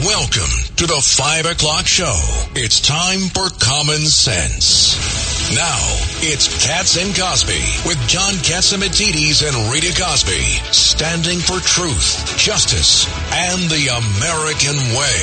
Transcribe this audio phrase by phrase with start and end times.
[0.00, 2.16] Welcome to the 5 o'clock show.
[2.56, 4.96] It's time for Common Sense.
[5.52, 5.76] Now,
[6.24, 10.40] it's Cats and Cosby with John Catsimatidis and Rita Cosby,
[10.72, 15.20] standing for truth, justice, and the American way,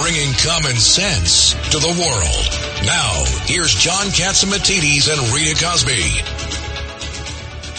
[0.00, 2.48] bringing common sense to the world.
[2.88, 6.00] Now, here's John Catsimatidis and Rita Cosby.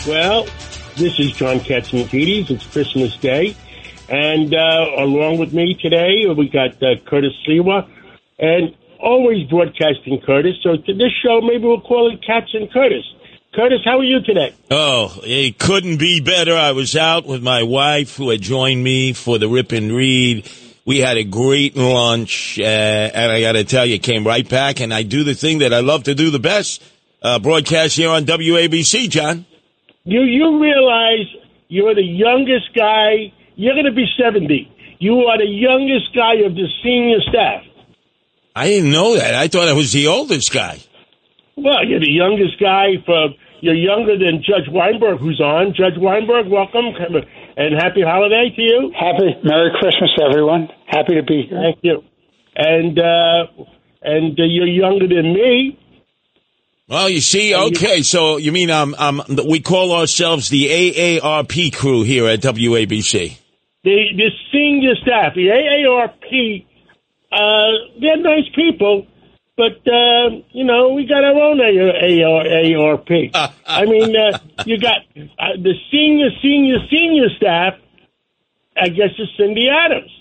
[0.06, 0.46] Well,
[0.94, 2.52] this is John Catsimatidis.
[2.52, 3.56] It's Christmas Day.
[4.10, 7.90] And uh, along with me today, we got uh, Curtis Sliwa.
[8.38, 10.56] And always broadcasting Curtis.
[10.64, 13.04] So to this show, maybe we'll call it Cats and Curtis.
[13.54, 14.54] Curtis, how are you today?
[14.70, 16.56] Oh, it couldn't be better.
[16.56, 20.50] I was out with my wife who had joined me for the Rip and Read.
[20.86, 24.82] We had a great lunch, uh, and I got to tell you, came right back,
[24.82, 26.84] and I do the thing that I love to do the best,
[27.22, 29.46] uh, broadcast here on WABC, John.
[30.04, 31.26] You you realize
[31.70, 33.34] you're the youngest guy.
[33.56, 34.72] You're going to be 70.
[35.00, 37.64] You are the youngest guy of the senior staff.
[38.56, 39.36] I didn't know that.
[39.36, 40.80] I thought I was the oldest guy.
[41.58, 43.30] Well, you're the youngest guy for.
[43.62, 45.74] You're younger than Judge Weinberg, who's on.
[45.74, 46.94] Judge Weinberg, welcome
[47.58, 48.94] and happy holiday to you.
[48.98, 50.70] Happy Merry Christmas, everyone.
[50.86, 51.60] Happy to be here.
[51.62, 52.04] Thank you.
[52.56, 53.64] And uh,
[54.02, 55.80] and uh, you're younger than me.
[56.88, 62.04] Well, you see, okay, so you mean um, um, we call ourselves the AARP crew
[62.04, 63.40] here at WABC.
[63.86, 66.66] The the senior staff, the AARP,
[67.32, 69.06] uh, they're nice people,
[69.56, 73.30] but uh, you know we got our own AARP.
[73.68, 77.76] I mean, uh, you got uh, the senior, senior, senior staff.
[78.76, 80.12] I guess is Cindy Adams.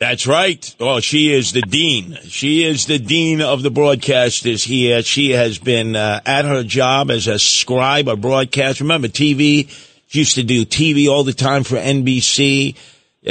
[0.00, 0.74] That's right.
[0.78, 2.16] Well, she is the dean.
[2.22, 5.02] She is the dean of the broadcasters here.
[5.02, 8.80] She has been uh, at her job as a scribe, a broadcast.
[8.80, 9.68] Remember, TV.
[10.08, 12.74] She used to do TV all the time for NBC.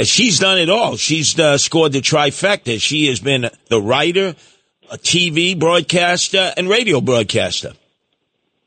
[0.04, 0.96] She's done it all.
[0.96, 2.80] She's uh, scored the trifecta.
[2.80, 4.36] She has been the writer,
[4.90, 7.72] a TV broadcaster, and radio broadcaster.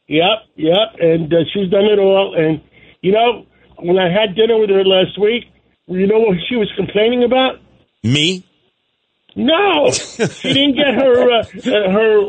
[0.08, 2.36] Yep, yep, and uh, she's done it all.
[2.38, 2.62] And
[3.02, 3.46] you know,
[3.80, 5.46] when I had dinner with her last week,
[5.88, 7.60] you know what she was complaining about?
[8.04, 8.44] Me?
[9.36, 12.22] No, she didn't get her uh, uh, her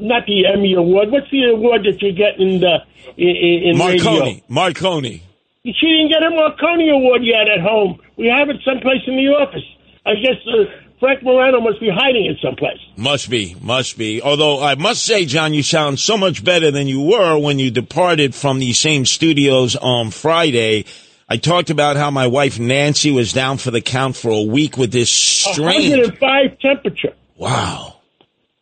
[0.00, 1.10] not the Emmy award.
[1.10, 2.78] What's the award that you get in the
[3.16, 4.04] in, in radio?
[4.04, 4.44] Marconi.
[4.48, 5.22] Marconi.
[5.64, 8.00] She didn't get a Marconi award yet at home.
[8.16, 9.64] We have it someplace in the office.
[10.06, 10.64] I guess uh,
[11.00, 12.78] Frank Morano must be hiding it someplace.
[12.96, 14.22] Must be, must be.
[14.22, 17.70] Although I must say, John, you sound so much better than you were when you
[17.70, 20.84] departed from the same studios on Friday.
[21.28, 24.78] I talked about how my wife Nancy was down for the count for a week
[24.78, 25.90] with this strange.
[25.90, 27.12] 105 temperature.
[27.36, 27.96] Wow.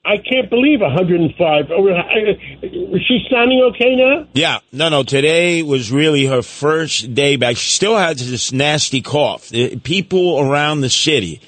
[0.05, 1.71] I can't believe 105.
[1.71, 4.27] Oh, I- Is she sounding okay now?
[4.35, 5.03] Yeah, no, no.
[5.03, 7.57] Today was really her first day back.
[7.57, 9.51] She still has this nasty cough.
[9.83, 11.41] People around the city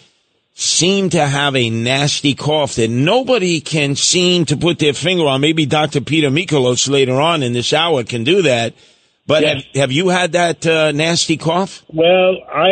[0.55, 5.41] seem to have a nasty cough that nobody can seem to put their finger on.
[5.41, 6.01] Maybe Dr.
[6.01, 8.75] Peter Mikolos later on in this hour can do that.
[9.29, 9.55] But Yes.
[9.75, 11.85] have, have you had that uh, nasty cough?
[11.93, 12.71] Well, I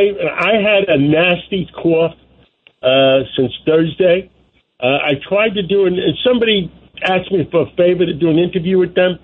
[0.50, 2.17] I had a nasty cough
[2.83, 4.31] uh, since Thursday.
[4.81, 5.94] Uh, I tried to do an.
[5.99, 6.72] and Somebody
[7.03, 9.19] asked me for a favor to do an interview with them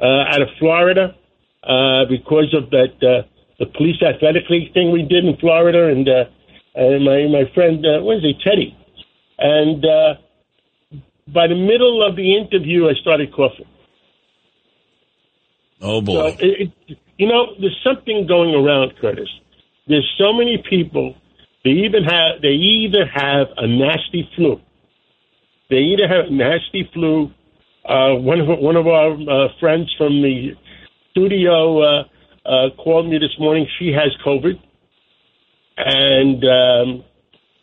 [0.00, 1.16] uh, out of Florida
[1.64, 3.26] uh, because of that uh,
[3.58, 6.24] the police athletic league thing we did in Florida, and uh,
[6.76, 8.76] and my my friend uh, what is he Teddy,
[9.38, 10.14] and uh,
[11.34, 13.66] by the middle of the interview I started coughing.
[15.82, 16.36] Oh So boy.
[16.40, 19.28] it, it, you know, there's something going around, Curtis.
[19.88, 21.16] There's so many people.
[21.64, 24.60] They even have they either have a nasty flu.
[25.70, 27.30] They either have a nasty flu.
[27.84, 30.52] Uh, one of one of our uh, friends from the
[31.12, 32.04] studio uh,
[32.46, 33.66] uh, called me this morning.
[33.78, 34.60] She has COVID,
[35.78, 37.04] and um,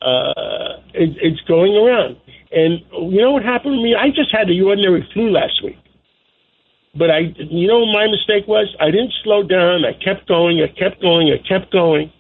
[0.02, 2.18] uh, it, it's going around.
[2.52, 2.82] And
[3.14, 3.96] you know what happened to me?
[3.96, 5.78] I just had the ordinary flu last week.
[6.98, 9.84] But I, you know, what my mistake was I didn't slow down.
[9.84, 10.64] I kept going.
[10.64, 11.28] I kept going.
[11.34, 12.12] I kept going.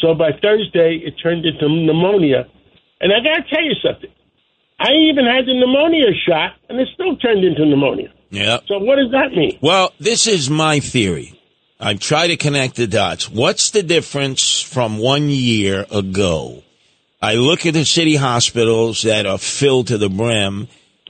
[0.00, 2.46] So by Thursday, it turned into pneumonia.
[3.00, 4.10] And I got to tell you something.
[4.80, 8.12] I even had the pneumonia shot, and it still turned into pneumonia.
[8.30, 8.58] Yeah.
[8.66, 9.58] So what does that mean?
[9.60, 11.40] Well, this is my theory.
[11.80, 13.30] I've tried to connect the dots.
[13.30, 16.62] What's the difference from one year ago?
[17.22, 20.68] I look at the city hospitals that are filled to the brim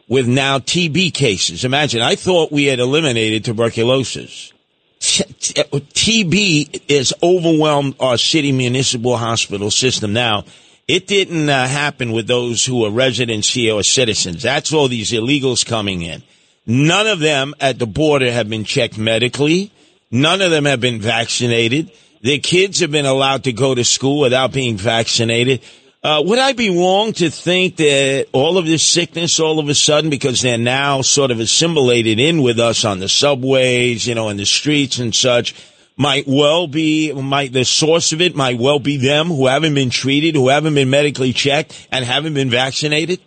[0.09, 1.65] with now TB cases.
[1.65, 4.53] Imagine, I thought we had eliminated tuberculosis.
[5.01, 10.45] TB has overwhelmed our city municipal hospital system now.
[10.89, 14.43] It didn't uh, happen with those who are residents here or citizens.
[14.43, 16.23] That's all these illegals coming in.
[16.67, 19.71] None of them at the border have been checked medically.
[20.11, 21.93] None of them have been vaccinated.
[22.23, 25.61] Their kids have been allowed to go to school without being vaccinated.
[26.01, 29.75] Uh, would I be wrong to think that all of this sickness, all of a
[29.75, 34.29] sudden, because they're now sort of assimilated in with us on the subways, you know,
[34.29, 35.55] in the streets and such,
[35.97, 39.91] might well be, might the source of it might well be them who haven't been
[39.91, 43.19] treated, who haven't been medically checked, and haven't been vaccinated?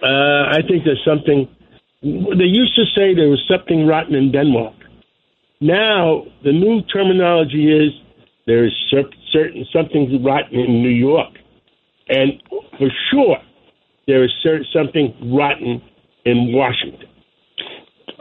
[0.00, 1.48] Uh, I think there's something.
[2.02, 4.74] They used to say there was something rotten in Denmark.
[5.60, 7.92] Now the new terminology is
[8.46, 8.72] there is
[9.32, 11.34] certain something rotten in New York.
[12.08, 12.42] And
[12.78, 13.38] for sure,
[14.06, 14.32] there is
[14.72, 15.82] something rotten
[16.24, 17.08] in Washington.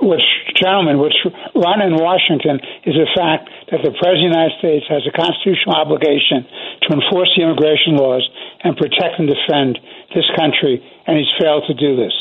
[0.01, 0.25] Which,
[0.57, 1.17] gentlemen, what's
[1.53, 2.57] rotten in Washington
[2.89, 6.41] is the fact that the President of the United States has a constitutional obligation
[6.89, 8.25] to enforce the immigration laws
[8.65, 9.77] and protect and defend
[10.13, 12.13] this country, and he's failed to do this.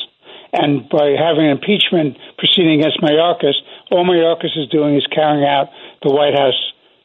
[0.53, 3.57] And by having an impeachment proceeding against Mayorkas,
[3.89, 5.73] all Mayorkas is doing is carrying out
[6.03, 6.59] the White House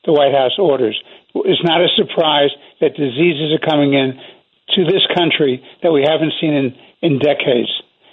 [0.05, 1.01] the White House orders.
[1.33, 4.13] It's not a surprise that diseases are coming in
[4.73, 7.69] to this country that we haven't seen in, in decades.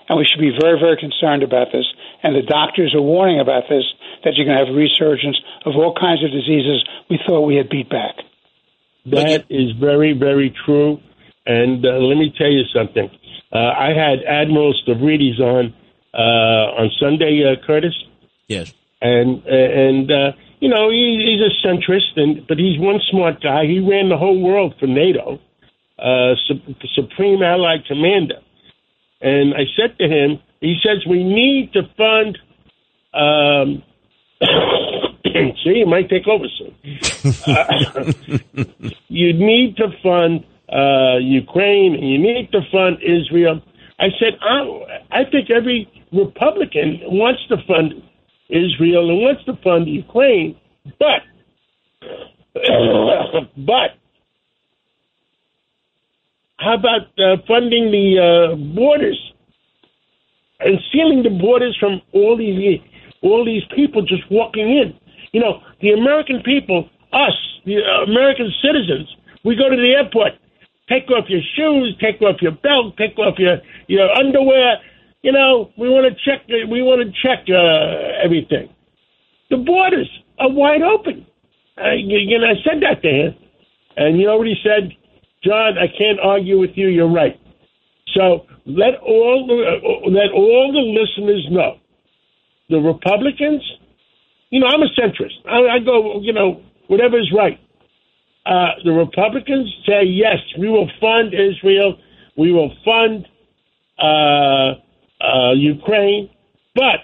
[0.09, 1.87] And we should be very, very concerned about this.
[2.23, 3.85] And the doctors are warning about this
[4.25, 7.71] that you're going to have resurgence of all kinds of diseases we thought we had
[7.71, 8.17] beat back.
[9.07, 11.01] That is very, very true.
[11.47, 13.11] And uh, let me tell you something.
[13.53, 15.75] Uh, I had Admiral Stavridis on
[16.15, 17.95] uh, on Sunday, uh, Curtis.
[18.47, 18.73] Yes.
[19.01, 23.67] And and uh, you know he, he's a centrist, and but he's one smart guy.
[23.67, 25.41] He ran the whole world for NATO
[26.03, 26.35] uh,
[26.95, 28.41] Supreme Allied Commander.
[29.21, 32.39] And I said to him, he says, we need to fund.
[33.15, 33.83] Um,
[35.63, 36.75] see, it might take over soon.
[37.47, 38.13] uh,
[39.09, 43.61] you need to fund uh, Ukraine and you need to fund Israel.
[44.01, 47.95] I said, I, I think every Republican wants to fund
[48.49, 50.57] Israel and wants to fund Ukraine,
[50.99, 51.23] but
[53.57, 53.91] but
[56.63, 59.19] how about uh, funding the uh, borders
[60.61, 62.81] and sealing the borders from all these
[63.23, 64.95] all these people just walking in?
[65.33, 69.09] You know, the American people, us, the American citizens,
[69.45, 70.33] we go to the airport,
[70.89, 74.79] take off your shoes, take off your belt, take off your your underwear.
[75.23, 76.47] You know, we want to check.
[76.49, 78.69] We want to check uh, everything.
[79.51, 81.27] The borders are wide open.
[81.77, 83.35] Uh, you, you know, I said that to him,
[83.97, 84.93] and he already said
[85.45, 86.89] John, I can't argue with you.
[86.89, 87.39] You're right.
[88.15, 91.79] So let all the, uh, let all the listeners know
[92.69, 93.63] the Republicans.
[94.51, 95.39] You know, I'm a centrist.
[95.47, 97.59] I, I go, you know, whatever is right.
[98.45, 101.97] Uh, the Republicans say yes, we will fund Israel,
[102.37, 103.27] we will fund
[103.99, 104.75] uh,
[105.25, 106.29] uh, Ukraine,
[106.75, 107.01] but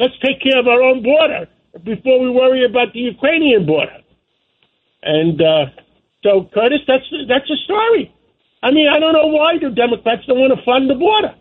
[0.00, 1.46] let's take care of our own border
[1.84, 3.98] before we worry about the Ukrainian border.
[5.02, 5.66] And uh,
[6.26, 8.12] so, Curtis, that's that's a story.
[8.62, 11.34] I mean, I don't know why the Democrats don't want to fund the border.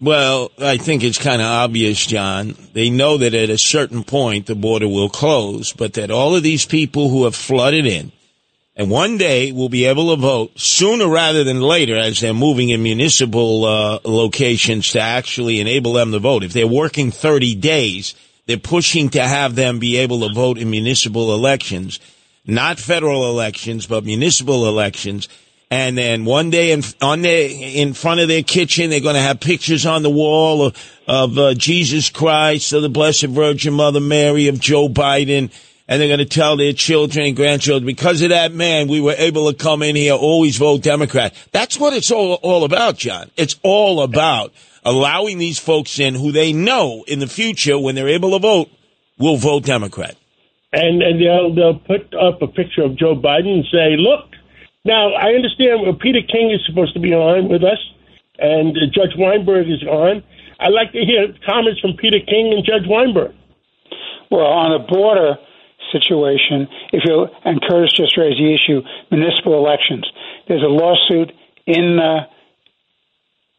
[0.00, 2.56] Well, I think it's kind of obvious, John.
[2.74, 6.42] They know that at a certain point the border will close, but that all of
[6.42, 8.12] these people who have flooded in
[8.74, 12.70] and one day will be able to vote sooner rather than later as they're moving
[12.70, 16.42] in municipal uh, locations to actually enable them to vote.
[16.42, 18.14] If they're working 30 days,
[18.46, 22.00] they're pushing to have them be able to vote in municipal elections
[22.46, 25.28] not federal elections, but municipal elections.
[25.70, 29.22] And then one day in, on their, in front of their kitchen, they're going to
[29.22, 34.00] have pictures on the wall of, of uh, Jesus Christ, of the Blessed Virgin Mother
[34.00, 35.50] Mary, of Joe Biden.
[35.88, 39.14] And they're going to tell their children and grandchildren, because of that man, we were
[39.16, 41.34] able to come in here, always vote Democrat.
[41.52, 43.30] That's what it's all, all about, John.
[43.36, 44.52] It's all about
[44.84, 48.70] allowing these folks in who they know in the future, when they're able to vote,
[49.18, 50.16] will vote Democrat
[50.72, 54.30] and and they'll they'll put up a picture of Joe Biden and say, "Look."
[54.84, 57.78] Now I understand Peter King is supposed to be on with us,
[58.38, 60.24] and Judge Weinberg is on.
[60.58, 63.34] I'd like to hear comments from Peter King and Judge Weinberg.
[64.30, 65.36] Well, on the border
[65.92, 70.06] situation, if you and Curtis just raised the issue, municipal elections.
[70.48, 71.32] There's a lawsuit
[71.66, 72.26] in uh,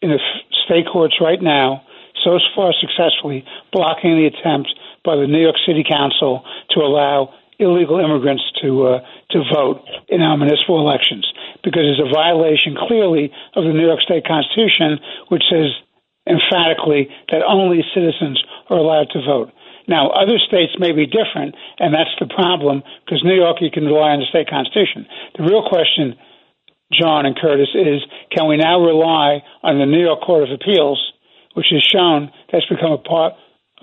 [0.02, 0.20] in the
[0.66, 1.84] state courts right now,
[2.24, 4.68] so far successfully blocking the attempt
[5.04, 9.00] by the New York City Council to allow illegal immigrants to uh,
[9.32, 11.26] to vote in our municipal elections
[11.64, 15.72] because it's a violation clearly of the New York State Constitution, which says
[16.28, 19.52] emphatically that only citizens are allowed to vote.
[19.88, 23.86] Now, other states may be different, and that's the problem because New York, you can
[23.86, 25.06] rely on the state constitution.
[25.36, 26.16] The real question,
[26.92, 28.00] John and Curtis, is
[28.32, 31.00] can we now rely on the New York Court of Appeals,
[31.56, 33.34] which has shown that's become a part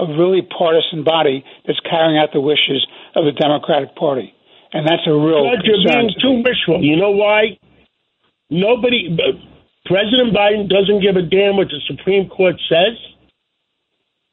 [0.00, 4.33] a really partisan body that's carrying out the wishes of the Democratic Party.
[4.73, 6.83] And that's a real Judge, you're being too wishful.
[6.83, 7.59] You know why?
[8.50, 9.16] Nobody,
[9.87, 12.97] President Biden doesn't give a damn what the Supreme Court says,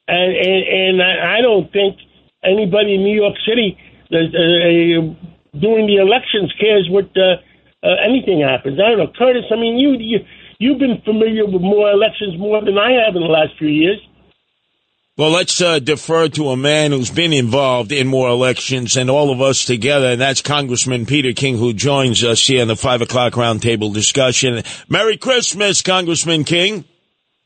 [0.06, 1.98] and and, and I don't think
[2.42, 3.76] anybody in New York City
[4.10, 7.36] that, uh, doing the elections cares what uh,
[7.82, 8.78] uh, anything happens.
[8.80, 9.44] I don't know, Curtis.
[9.50, 10.18] I mean, you you
[10.58, 14.00] you've been familiar with more elections more than I have in the last few years.
[15.18, 19.32] Well, let's uh, defer to a man who's been involved in more elections and all
[19.32, 23.02] of us together, and that's Congressman Peter King, who joins us here in the five
[23.02, 24.62] o'clock roundtable discussion.
[24.88, 26.84] Merry Christmas, Congressman King.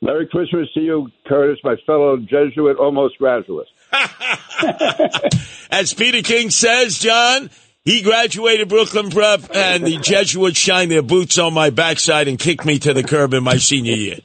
[0.03, 3.69] Merry Christmas to you, Curtis, my fellow Jesuit, almost graduate.
[5.71, 7.49] As Peter King says, John,
[7.87, 12.67] he graduated Brooklyn Prep, and the Jesuits shined their boots on my backside and kicked
[12.67, 14.19] me to the curb in my senior year.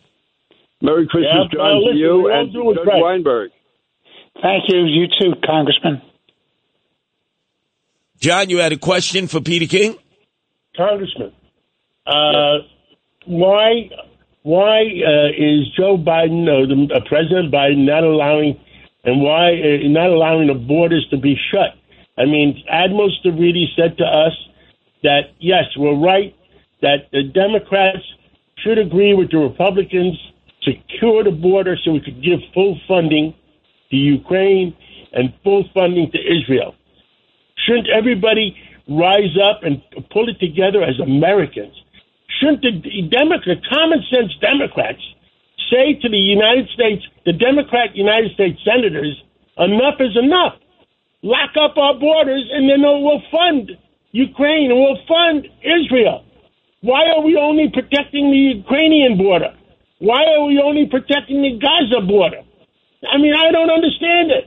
[0.82, 3.02] Merry Christmas, yeah, John, well, to you and Judge right.
[3.02, 3.52] Weinberg.
[4.42, 4.86] Thank you.
[4.86, 6.02] You too, Congressman.
[8.20, 9.98] John, you had a question for Peter King?
[10.76, 11.34] Congressman,
[12.06, 12.60] uh,
[13.26, 13.90] why
[14.44, 18.60] why uh, is Joe Biden or the, uh, President Biden not allowing
[19.04, 21.76] and why uh, not allowing the borders to be shut?
[22.18, 24.34] I mean, Admiral Stavridis said to us
[25.04, 26.36] that yes, we're right
[26.82, 28.06] that the Democrats
[28.64, 30.16] should agree with the Republicans
[30.68, 33.34] secure the border so we could give full funding
[33.90, 34.76] to Ukraine
[35.14, 36.76] and full funding to Israel.
[37.66, 38.56] Shouldn't everybody
[38.90, 39.82] rise up and
[40.12, 41.74] pull it together as Americans?
[42.40, 45.02] Shouldn't the Democrat, common sense Democrats,
[45.72, 49.16] say to the United States, the Democrat United States senators,
[49.58, 50.56] enough is enough.
[51.24, 53.72] Lock up our borders and then we'll fund
[54.12, 56.24] Ukraine and we'll fund Israel.
[56.82, 59.57] Why are we only protecting the Ukrainian border?
[60.00, 62.42] Why are we only protecting the Gaza border?
[63.12, 64.46] I mean, I don't understand it.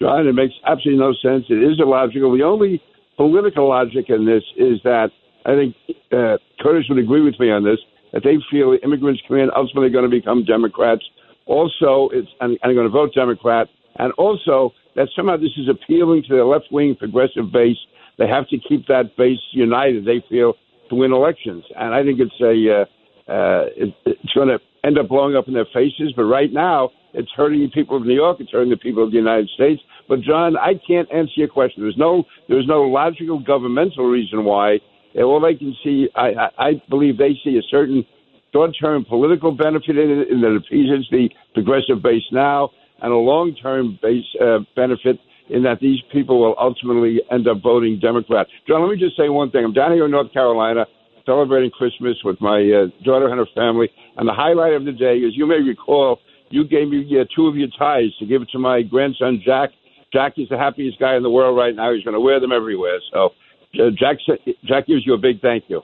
[0.00, 1.46] John, it makes absolutely no sense.
[1.48, 2.36] It is illogical.
[2.36, 2.82] The only
[3.16, 5.08] political logic in this is that
[5.46, 5.76] I think
[6.12, 7.78] uh, Curtis would agree with me on this
[8.12, 11.02] that they feel immigrants come in ultimately going to become Democrats.
[11.46, 16.24] Also, it's and, and going to vote Democrat, and also that somehow this is appealing
[16.28, 17.76] to the left wing progressive base.
[18.18, 20.04] They have to keep that base united.
[20.04, 20.54] They feel
[20.88, 22.84] to win elections, and I think it's a uh,
[23.28, 26.12] uh, it, it's going to end up blowing up in their faces.
[26.14, 28.38] But right now, it's hurting the people of New York.
[28.40, 29.82] It's hurting the people of the United States.
[30.08, 31.82] But John, I can't answer your question.
[31.82, 34.78] There's no there's no logical governmental reason why.
[35.16, 38.04] All they can see, I, I, I believe they see a certain
[38.52, 43.16] short-term political benefit in it, in that it appeases the progressive base now, and a
[43.16, 45.18] long-term base uh, benefit
[45.48, 48.46] in that these people will ultimately end up voting Democrat.
[48.68, 49.64] John, let me just say one thing.
[49.64, 50.86] I'm down here in North Carolina
[51.26, 53.90] celebrating Christmas with my uh, daughter and her family.
[54.16, 57.48] And the highlight of the day is, you may recall, you gave me uh, two
[57.48, 59.70] of your ties to give it to my grandson Jack.
[60.12, 61.92] Jack is the happiest guy in the world right now.
[61.92, 63.00] He's going to wear them everywhere.
[63.12, 63.30] So,
[63.74, 64.18] uh, Jack,
[64.64, 65.82] Jack gives you a big thank you.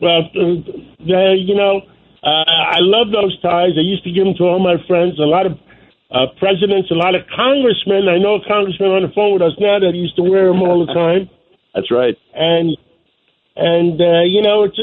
[0.00, 1.80] Well, uh, you know,
[2.22, 3.72] uh, I love those ties.
[3.76, 5.18] I used to give them to all my friends.
[5.18, 5.58] A lot of
[6.10, 8.08] uh, presidents, a lot of congressmen.
[8.08, 10.62] I know a congressman on the phone with us now that used to wear them
[10.62, 11.28] all the time.
[11.74, 12.16] That's right.
[12.34, 12.76] And
[13.58, 14.78] and uh, you know it's.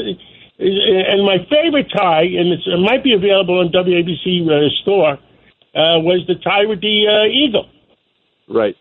[0.58, 5.20] And my favorite tie, and it might be available on WABC uh, store,
[5.76, 7.68] uh, was the tie with the uh, eagle.
[8.48, 8.74] Right.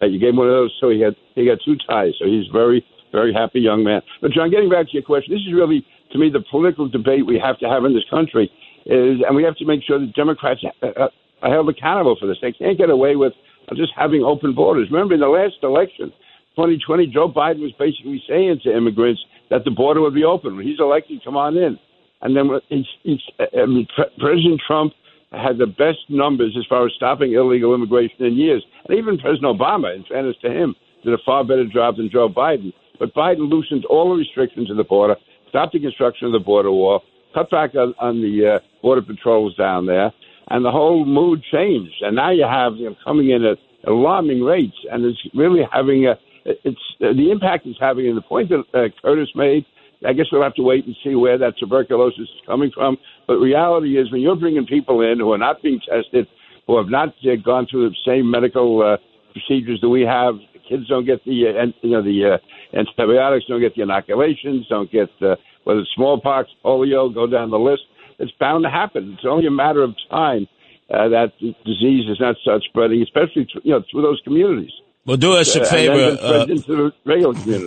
[0.00, 2.14] Uh, you gave him one of those, so he had he got two ties.
[2.18, 4.00] So he's very very happy young man.
[4.20, 7.26] But John, getting back to your question, this is really to me the political debate
[7.26, 8.50] we have to have in this country
[8.86, 11.08] is, and we have to make sure that Democrats uh, uh,
[11.42, 12.38] are held accountable for this.
[12.40, 13.32] They can't get away with
[13.74, 14.88] just having open borders.
[14.90, 16.12] Remember, in the last election,
[16.56, 19.20] 2020, Joe Biden was basically saying to immigrants
[19.50, 20.56] that the border would be open.
[20.56, 21.78] When he's elected, come on in.
[22.22, 23.86] And then he's, he's, I mean,
[24.18, 24.94] President Trump
[25.32, 28.64] had the best numbers as far as stopping illegal immigration in years.
[28.88, 32.28] And even President Obama, in fairness to him, did a far better job than Joe
[32.28, 32.72] Biden.
[32.98, 35.16] But Biden loosened all the restrictions of the border,
[35.50, 37.02] stopped the construction of the border wall,
[37.34, 40.10] cut back on, on the uh, border patrols down there,
[40.48, 41.96] and the whole mood changed.
[42.00, 46.06] And now you have you know, coming in at alarming rates, and it's really having
[46.06, 46.18] a
[46.64, 49.64] it's uh, the impact it's having, and the point that uh, Curtis made.
[50.06, 52.98] I guess we'll have to wait and see where that tuberculosis is coming from.
[53.26, 56.26] But reality is, when you're bringing people in who are not being tested,
[56.66, 58.98] who have not uh, gone through the same medical uh,
[59.32, 60.34] procedures that we have,
[60.68, 64.90] kids don't get the uh, you know the uh, antibiotics, don't get the inoculations, don't
[64.90, 67.82] get uh, whether it's smallpox, polio, go down the list.
[68.18, 69.14] It's bound to happen.
[69.14, 70.46] It's only a matter of time
[70.90, 74.72] uh, that disease is not start spreading, especially you know through those communities.
[75.06, 76.90] Well, do us a favor, uh,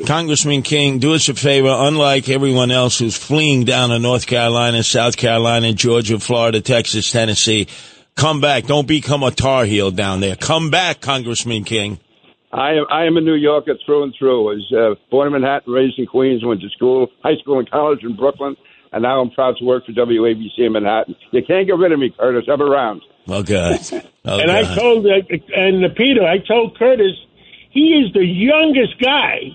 [0.06, 1.00] Congressman King.
[1.00, 1.74] Do us a favor.
[1.74, 7.68] Unlike everyone else who's fleeing down to North Carolina, South Carolina, Georgia, Florida, Texas, Tennessee,
[8.16, 8.66] come back.
[8.66, 10.36] Don't become a Tar Heel down there.
[10.36, 12.00] Come back, Congressman King.
[12.52, 14.52] I am I am a New Yorker through and through.
[14.52, 17.72] I was uh, born in Manhattan, raised in Queens, went to school, high school and
[17.72, 18.58] college in Brooklyn,
[18.92, 21.16] and now I'm proud to work for WABC in Manhattan.
[21.32, 22.46] You can't get rid of me, Curtis.
[22.52, 23.02] I'm around.
[23.28, 23.80] Oh, God.
[24.26, 24.50] Oh, and God.
[24.50, 25.22] I told uh,
[25.56, 27.14] and uh, Peter, I told Curtis,
[27.70, 29.52] he is the youngest guy,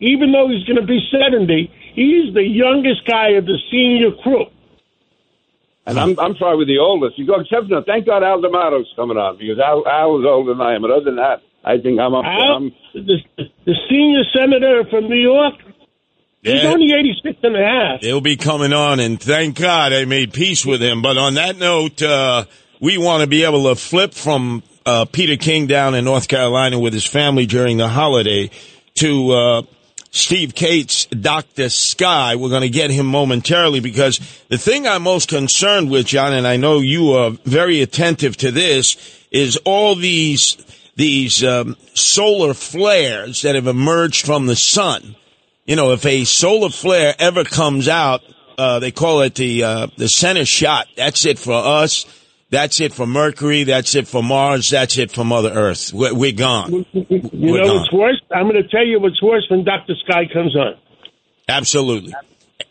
[0.00, 1.70] even though he's going to be seventy.
[1.94, 4.46] He's the youngest guy of the senior crew.
[5.86, 7.18] And I'm I'm probably the oldest.
[7.18, 10.54] You go except for thank God Al D'Amato's coming on because Al Al is older
[10.54, 10.82] than I am.
[10.82, 12.24] But other than that, I think I'm up.
[12.24, 13.18] Al, I'm, the,
[13.66, 15.54] the senior senator from New York,
[16.42, 18.00] he's only 86 and a half.
[18.00, 21.02] He'll be coming on, and thank God I made peace with him.
[21.02, 22.46] But on that note, uh,
[22.80, 26.78] we want to be able to flip from uh, Peter King down in North Carolina
[26.78, 28.50] with his family during the holiday
[28.96, 29.62] to uh,
[30.10, 31.68] Steve Kates, Dr.
[31.68, 32.36] Sky.
[32.36, 36.46] We're going to get him momentarily because the thing I'm most concerned with, John, and
[36.46, 38.96] I know you are very attentive to this,
[39.30, 40.56] is all these
[40.96, 45.16] these um, solar flares that have emerged from the sun
[45.66, 48.22] you know, if a solar flare ever comes out,
[48.58, 50.88] uh, they call it the, uh, the center shot.
[50.96, 52.04] That's it for us.
[52.54, 53.64] That's it for Mercury.
[53.64, 54.70] That's it for Mars.
[54.70, 55.92] That's it for Mother Earth.
[55.92, 56.86] We're, we're gone.
[56.92, 57.76] You We're know gone.
[57.78, 58.20] what's worse?
[58.32, 59.94] I'm going to tell you what's worse when Dr.
[60.04, 60.76] Sky comes on.
[61.48, 62.14] Absolutely.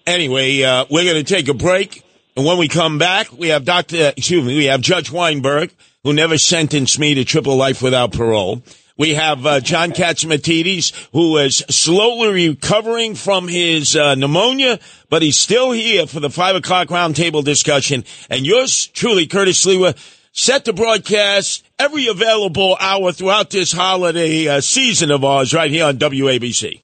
[0.08, 2.02] Anyway, uh, we're going to take a break.
[2.38, 4.14] And when we come back, we have Dr.
[4.16, 5.72] Excuse me, we have Judge Weinberg,
[6.06, 8.64] who never sentenced me to triple life without parole.
[8.96, 15.38] We have uh, John Catsimatidis, who is slowly recovering from his uh, pneumonia, but he's
[15.38, 18.04] still here for the five o'clock roundtable discussion.
[18.30, 19.98] And yours truly, Curtis Sliwa,
[20.32, 25.86] set to broadcast every available hour throughout this holiday uh, season of ours right here
[25.86, 26.84] on WABC.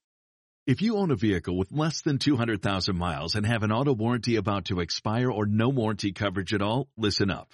[0.66, 4.36] If you own a vehicle with less than 200,000 miles and have an auto warranty
[4.36, 7.54] about to expire or no warranty coverage at all, listen up.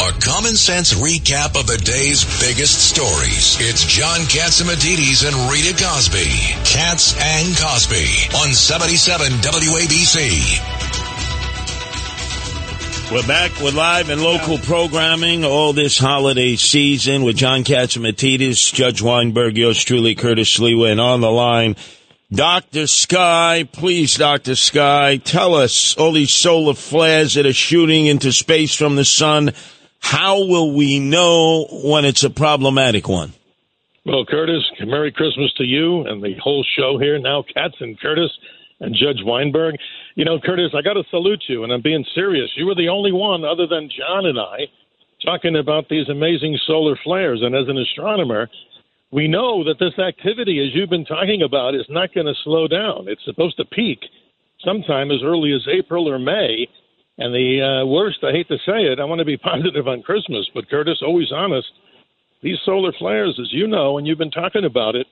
[0.00, 3.56] A common sense recap of the day's biggest stories.
[3.60, 6.28] It's John Catsimatidis and Rita Cosby.
[6.64, 10.84] Cats and Cosby on 77 WABC.
[13.12, 19.00] We're back with live and local programming all this holiday season with John Catsimatidis, Judge
[19.00, 21.76] Weinberg, yours truly, Curtis Sliwa, and on the line,
[22.34, 22.88] Dr.
[22.88, 23.68] Sky.
[23.70, 24.56] Please, Dr.
[24.56, 29.52] Sky, tell us all these solar flares that are shooting into space from the sun.
[30.00, 33.34] How will we know when it's a problematic one?
[34.04, 38.30] Well, Curtis, Merry Christmas to you and the whole show here now, Cats and Curtis
[38.80, 39.76] and Judge Weinberg.
[40.16, 42.50] You know, Curtis, I got to salute you, and I'm being serious.
[42.56, 44.66] You were the only one, other than John and I,
[45.24, 47.40] talking about these amazing solar flares.
[47.42, 48.50] And as an astronomer,
[49.14, 52.66] we know that this activity, as you've been talking about, is not going to slow
[52.66, 53.06] down.
[53.06, 54.00] It's supposed to peak
[54.64, 56.66] sometime as early as April or May.
[57.18, 60.02] And the uh, worst, I hate to say it, I want to be positive on
[60.02, 61.68] Christmas, but Curtis, always honest,
[62.42, 65.06] these solar flares, as you know, and you've been talking about it,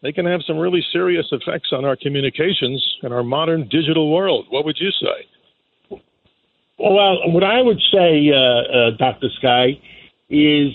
[0.00, 4.46] they can have some really serious effects on our communications and our modern digital world.
[4.48, 5.98] What would you say?
[6.78, 9.28] Well, what I would say, uh, uh, Dr.
[9.38, 9.78] Sky,
[10.30, 10.72] is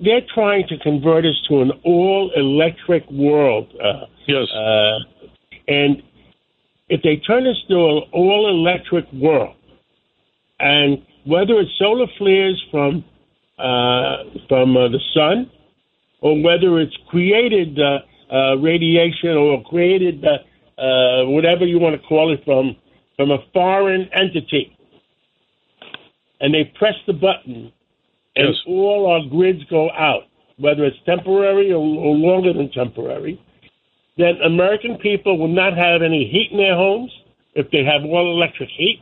[0.00, 3.68] they're trying to convert us to an all electric world.
[3.82, 4.50] Uh, Yes.
[4.52, 4.98] uh,
[5.68, 6.02] and
[6.88, 9.54] if they turn us to an all electric world,
[10.58, 13.04] and whether it's solar flares from
[13.58, 15.50] uh, from uh, the sun,
[16.20, 17.98] or whether it's created uh,
[18.32, 22.76] uh, radiation or created uh, uh, whatever you want to call it from
[23.16, 24.76] from a foreign entity,
[26.40, 27.72] and they press the button,
[28.36, 28.56] and Yes.
[28.66, 30.24] all our grids go out,
[30.58, 33.40] whether it's temporary or, or longer than temporary,
[34.16, 37.10] then American people will not have any heat in their homes
[37.54, 39.00] if they have all electric heat.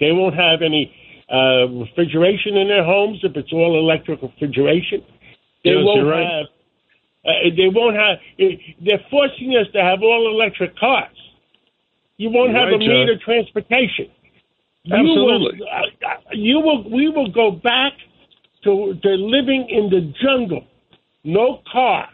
[0.00, 0.92] They won't have any
[1.32, 5.02] uh, refrigeration in their homes if it's all electric refrigeration.
[5.64, 6.24] They Yes, won't right.
[6.24, 6.46] have.
[7.26, 8.18] Uh, they won't have.
[8.80, 11.10] They're forcing us to have all electric cars.
[12.18, 13.00] You won't You're have right, a John.
[13.06, 14.08] meter transportation.
[14.86, 15.58] Absolutely.
[15.58, 16.88] You will, uh, uh, you will.
[16.88, 17.92] We will go back
[18.66, 20.64] to to living in the jungle.
[21.24, 22.08] No car.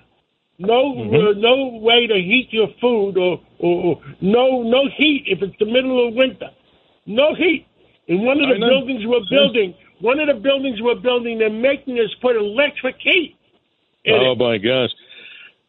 [0.59, 1.15] No, Mm-hmm.
[1.15, 5.57] uh, no way to heat your food, or, or, or no, no heat if it's
[5.59, 6.51] the middle of winter.
[7.07, 7.67] No heat.
[8.07, 11.99] In one of the buildings we're building, one of the buildings we're building, they're making
[11.99, 13.37] us put electric heat.
[14.07, 14.39] Oh it.
[14.39, 14.91] my gosh.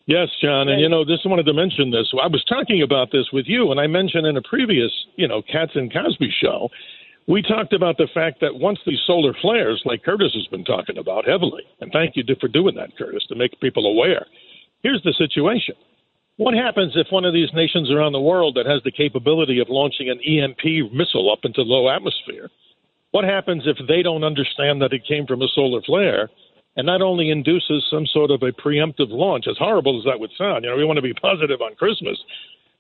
[0.06, 2.12] Yes, John, and you know, just wanted to mention this.
[2.22, 5.42] I was talking about this with you, and I mentioned in a previous, you know,
[5.42, 6.70] Cats and Cosby show,
[7.28, 10.98] we talked about the fact that once these solar flares, like Curtis has been talking
[10.98, 14.26] about heavily, and thank you for doing that, Curtis, to make people aware.
[14.82, 15.76] Here's the situation.
[16.38, 19.70] What happens if one of these nations around the world that has the capability of
[19.70, 22.50] launching an EMP missile up into low atmosphere?
[23.12, 26.30] What happens if they don't understand that it came from a solar flare
[26.76, 30.32] and not only induces some sort of a preemptive launch, as horrible as that would
[30.36, 32.18] sound, you know, we want to be positive on Christmas,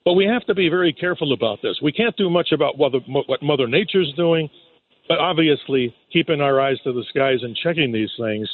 [0.06, 1.80] but we have to be very careful about this.
[1.82, 4.50] We can't do much about what, what Mother Nature's doing,
[5.08, 8.50] but obviously keeping our eyes to the skies and checking these things.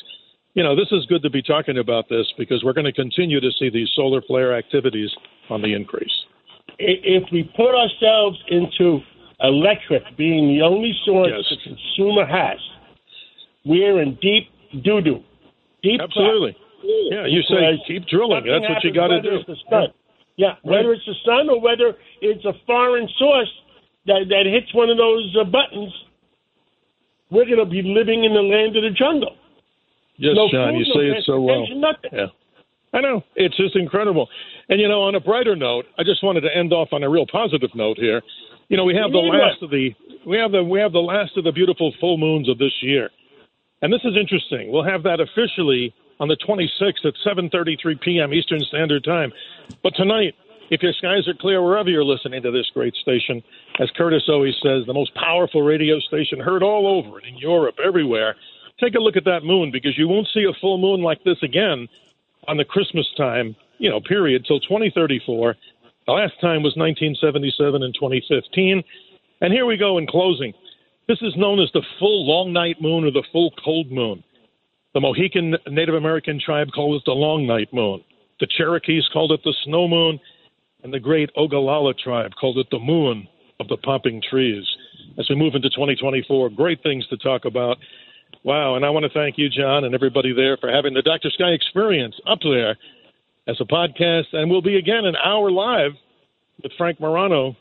[0.54, 3.40] You know, this is good to be talking about this because we're going to continue
[3.40, 5.10] to see these solar flare activities
[5.50, 6.12] on the increase.
[6.78, 9.00] If we put ourselves into
[9.42, 11.46] electric being the only source Yes.
[11.50, 12.58] the consumer has,
[13.66, 14.50] we're in deep
[14.84, 15.24] doo doo.
[15.84, 16.56] Deep Absolutely.
[16.84, 18.46] Yeah, you say keep drilling.
[18.46, 19.40] That's what you got to do.
[19.46, 19.88] The.
[20.40, 23.52] Yeah, whether it's the sun or whether it's a foreign source
[24.08, 25.92] that that hits one of those uh, buttons,
[27.30, 29.36] we're going to be living in the land of the jungle.
[30.16, 31.68] Yes, no John, food, you no say it so well.
[31.76, 32.12] Nothing.
[32.14, 32.32] Yeah.
[32.94, 33.22] I know.
[33.36, 34.30] It's just incredible.
[34.70, 37.10] And, you know, on a brighter note, I just wanted to end off on a
[37.10, 38.22] real positive note here.
[38.70, 39.94] You know, we have the You last of the
[40.26, 43.10] we have the we have the last of the beautiful full moons of this year.
[43.82, 44.72] And this is interesting.
[44.72, 48.34] We'll have that officially on the 26th at 7:33 p.m.
[48.34, 49.32] Eastern Standard Time.
[49.84, 50.36] But tonight,
[50.70, 53.42] if your skies are clear wherever you're listening to this great station,
[53.80, 57.76] as Curtis always says, the most powerful radio station heard all over and in Europe,
[57.84, 58.36] everywhere.
[58.80, 61.42] Take a look at that moon because you won't see a full moon like this
[61.44, 61.88] again
[62.48, 65.56] on the Christmas time, you know, period till 2034.
[66.06, 68.84] The last time was 1977 and 2015.
[69.42, 70.54] And here we go in closing.
[71.08, 74.24] This is known as the full long night moon or the full cold moon.
[74.94, 78.04] The Mohican Native American tribe called it the long night moon.
[78.40, 80.20] The Cherokees called it the snow moon,
[80.84, 83.28] and the great Ogallala tribe called it the moon
[83.60, 84.66] of the popping trees.
[85.20, 87.78] As we move into 2024, great things to talk about.
[88.44, 91.30] Wow, and I want to thank you, John, and everybody there for having the Dr.
[91.30, 92.78] Sky experience up there
[93.48, 94.34] as a podcast.
[94.34, 95.92] And we'll be again an hour live
[96.64, 97.56] with Frank Morano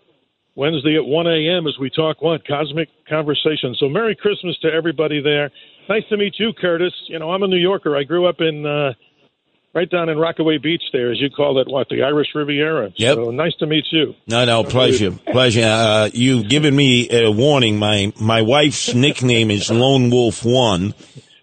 [0.58, 1.68] Wednesday at 1 a.m.
[1.68, 2.44] as we talk what?
[2.44, 3.76] Cosmic Conversation.
[3.78, 5.52] So Merry Christmas to everybody there.
[5.88, 6.92] Nice to meet you, Curtis.
[7.06, 7.96] You know, I'm a New Yorker.
[7.96, 8.94] I grew up in uh,
[9.72, 12.92] right down in Rockaway Beach there, as you call it, what, the Irish Riviera.
[12.96, 13.14] Yep.
[13.14, 14.16] So nice to meet you.
[14.26, 15.62] No, no, pleasure, pleasure.
[15.64, 17.78] Uh, you've given me a warning.
[17.78, 20.92] My my wife's nickname is Lone Wolf One,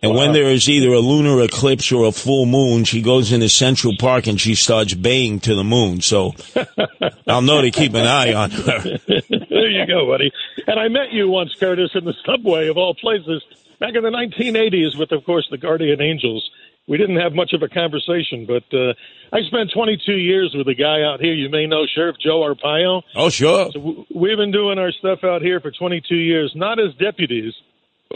[0.06, 3.50] and when there is either a lunar eclipse or a full moon, she goes into
[3.50, 6.02] Central Park and she starts baying to the moon.
[6.02, 6.34] So
[7.28, 8.80] I'll know to keep an eye on her.
[9.08, 10.32] there you go, buddy.
[10.68, 13.44] And I met you once, Curtis, in the subway of all places,
[13.80, 16.50] back in the 1980s with, of course, the Guardian Angels.
[16.88, 18.94] We didn't have much of a conversation, but uh,
[19.34, 23.02] I spent 22 years with a guy out here you may know, Sheriff Joe Arpaio.
[23.15, 23.72] Oh, sure.
[23.72, 27.54] So w- we've been doing our stuff out here for 22 years, not as deputies,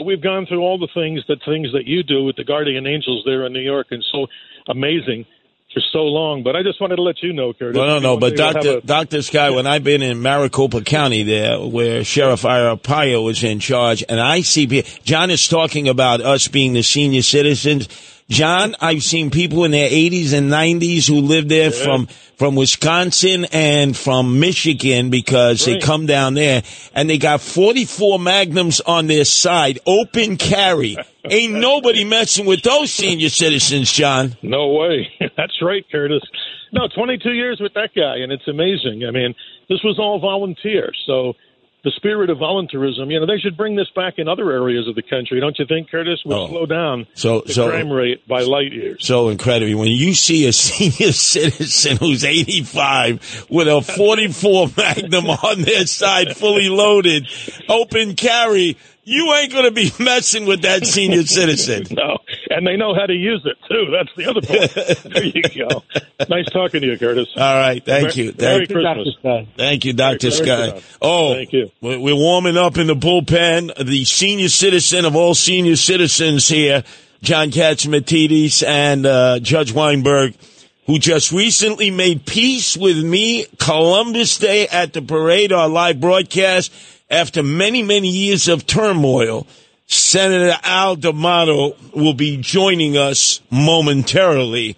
[0.04, 3.24] we've gone through all the things that things that you do with the Guardian Angels
[3.26, 4.28] there in New York, and so
[4.68, 5.26] amazing
[5.74, 6.44] for so long.
[6.44, 7.78] But I just wanted to let you know, Curtis.
[7.78, 10.22] Well, no, no, but day we'll have Doctor a- Doctor Sky, when I've been in
[10.22, 14.66] Maricopa County, there where Sheriff Arpaio was in charge, and I see
[15.04, 17.88] John is talking about us being the senior citizens.
[18.30, 23.46] John, I've seen people in their 80s and 90s who live there from from Wisconsin
[23.52, 26.64] and from Michigan because they come down there
[26.94, 30.96] and they got 44 Magnums on their side, open carry.
[31.30, 34.38] Ain't nobody messing with those senior citizens, John.
[34.42, 35.12] No way.
[35.36, 36.22] That's right, Curtis.
[36.72, 39.06] No, 22 years with that guy, and it's amazing.
[39.06, 39.34] I mean,
[39.68, 40.92] this was all volunteer.
[41.08, 41.34] So
[41.84, 44.96] the spirit of volunteerism, you know, they should bring this back in other areas of
[44.96, 46.20] the country, don't you think, Curtis?
[46.26, 46.48] We'll Oh.
[46.50, 49.06] slow down So- the so- crime rate by light years.
[49.06, 49.80] so incredible.
[49.80, 56.36] When you see a senior citizen who's 85 with a 44 Magnum on their side,
[56.36, 57.28] fully loaded,
[57.68, 61.86] open carry, you ain't going to be messing with that senior citizen.
[61.96, 62.19] No,
[62.50, 63.92] and they know how to use it, too.
[63.92, 65.14] That's the other point.
[65.14, 65.84] there you go.
[66.30, 67.28] Nice talking to you, Curtis.
[67.36, 67.84] All right.
[67.84, 68.34] Thank Mer- you.
[68.38, 69.48] Merry Thank, Christmas.
[69.56, 70.30] thank you, Dr.
[70.30, 70.82] Merry Sky.
[71.02, 71.72] Oh, Thank you.
[71.82, 73.86] We're warming up in the bullpen.
[73.86, 76.84] The senior citizen of all senior citizens here,
[77.22, 80.36] John Catsimatidis and uh, Judge Weinberg,
[80.86, 86.74] who just recently made peace with me Columbus Day at the parade, our live broadcast,
[87.12, 89.46] after many, many years of turmoil.
[89.90, 94.78] Senator Al D'Amato will be joining us momentarily.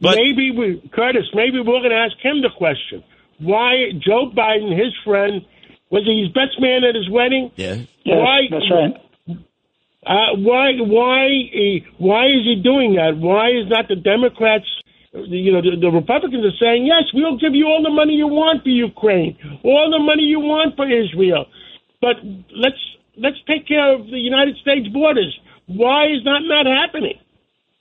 [0.00, 3.04] But maybe we, Curtis, maybe we're going to ask him the question.
[3.38, 5.44] Why Joe Biden, his friend,
[5.90, 7.52] was he his best man at his wedding?
[7.56, 9.02] yeah, Yes, Why- that's right.
[10.06, 13.16] Uh, why, why, why is he doing that?
[13.18, 14.66] Why is not the Democrats
[15.24, 18.26] you know, the, the Republicans are saying, yes, we'll give you all the money you
[18.28, 21.46] want for Ukraine, all the money you want for Israel,
[22.00, 22.16] but
[22.54, 22.76] let's
[23.16, 25.38] let's take care of the United States borders.
[25.66, 27.18] Why is that not happening?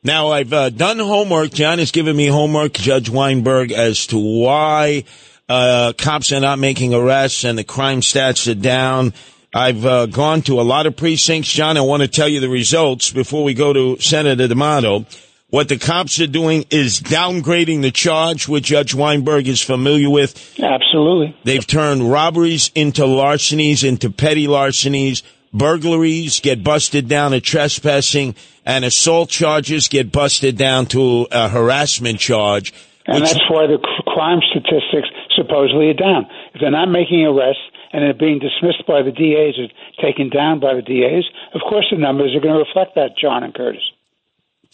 [0.03, 1.51] Now, I've uh, done homework.
[1.51, 5.03] John has given me homework, Judge Weinberg, as to why
[5.49, 9.13] uh, cops are not making arrests and the crime stats are down.
[9.53, 11.77] I've uh, gone to a lot of precincts, John.
[11.77, 15.05] I want to tell you the results before we go to Senator D'Amato.
[15.49, 20.59] What the cops are doing is downgrading the charge, which Judge Weinberg is familiar with.
[20.59, 21.37] Absolutely.
[21.43, 25.23] They've turned robberies into larcenies, into petty larcenies.
[25.53, 32.19] Burglaries get busted down to trespassing, and assault charges get busted down to a harassment
[32.19, 32.73] charge.
[33.05, 33.77] And that's why the
[34.07, 36.25] crime statistics supposedly are down.
[36.53, 37.61] If they're not making arrests
[37.93, 39.69] and they're being dismissed by the DAs or
[40.01, 43.43] taken down by the DAs, of course the numbers are going to reflect that, John
[43.43, 43.83] and Curtis.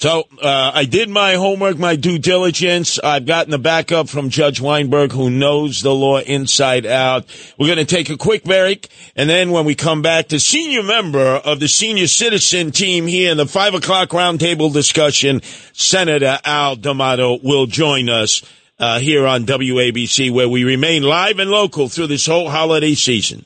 [0.01, 2.97] So uh, I did my homework, my due diligence.
[2.97, 7.27] I've gotten the backup from Judge Weinberg, who knows the law inside out.
[7.59, 10.81] We're going to take a quick break, and then when we come back, the senior
[10.81, 16.77] member of the senior citizen team here in the five o'clock roundtable discussion, Senator Al
[16.77, 18.41] D'Amato, will join us
[18.79, 23.45] uh, here on WABC, where we remain live and local through this whole holiday season.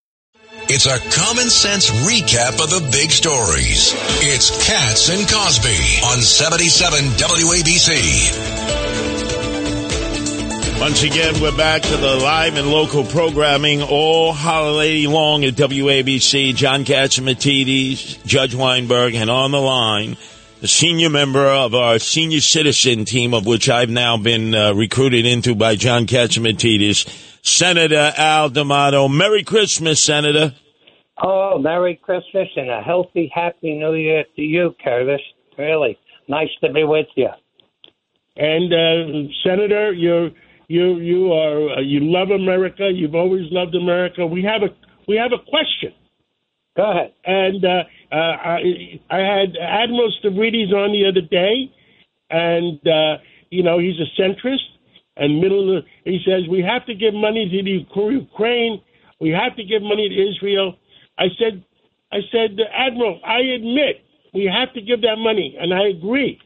[0.73, 3.93] It's a common sense recap of the big stories.
[4.21, 8.61] It's Cats and Cosby on 77 WABC.
[10.79, 16.55] Once again, we're back to the live and local programming all holiday long at WABC.
[16.55, 20.15] John Catsimatidis, Judge Weinberg, and on the line,
[20.61, 25.25] the senior member of our senior citizen team, of which I've now been uh, recruited
[25.25, 29.07] into by John Catsimatidis, Senator Al D'Amato.
[29.07, 30.53] Merry Christmas, Senator.
[31.21, 35.21] Oh, Merry Christmas and a healthy, happy New Year to you, Curtis.
[35.57, 37.29] Really nice to be with you.
[38.35, 40.31] And uh, Senator, you're
[40.67, 42.89] you you are uh, you love America.
[42.93, 44.25] You've always loved America.
[44.25, 44.73] We have a
[45.07, 45.93] we have a question.
[46.77, 47.11] Go ahead.
[47.25, 51.69] And uh, uh, I, I had Admiral Stavridis on the other day,
[52.29, 54.71] and uh, you know he's a centrist
[55.17, 55.81] and middle.
[56.05, 58.81] He says we have to give money to the Ukraine.
[59.19, 60.75] We have to give money to Israel.
[61.17, 61.63] I said,
[62.11, 66.39] I said, Admiral, I admit we have to give that money, and I agree.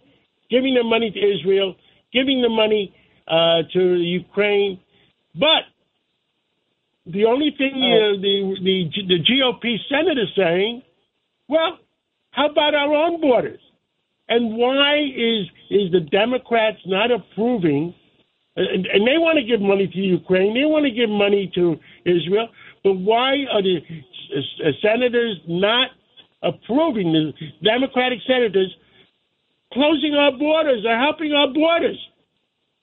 [0.50, 1.76] Giving the money to Israel,
[2.14, 2.94] giving the money
[3.28, 4.80] uh, to Ukraine,
[5.34, 5.64] but
[7.06, 10.82] the only thing uh, the, the the GOP Senate is saying,
[11.48, 11.78] well,
[12.32, 13.60] how about our own borders?
[14.28, 17.94] And why is is the Democrats not approving?
[18.56, 20.54] And, and they want to give money to Ukraine.
[20.54, 22.48] They want to give money to Israel.
[22.84, 25.90] But why are the uh, senators not
[26.42, 28.74] approving the Democratic senators
[29.74, 32.00] closing our borders or helping our borders?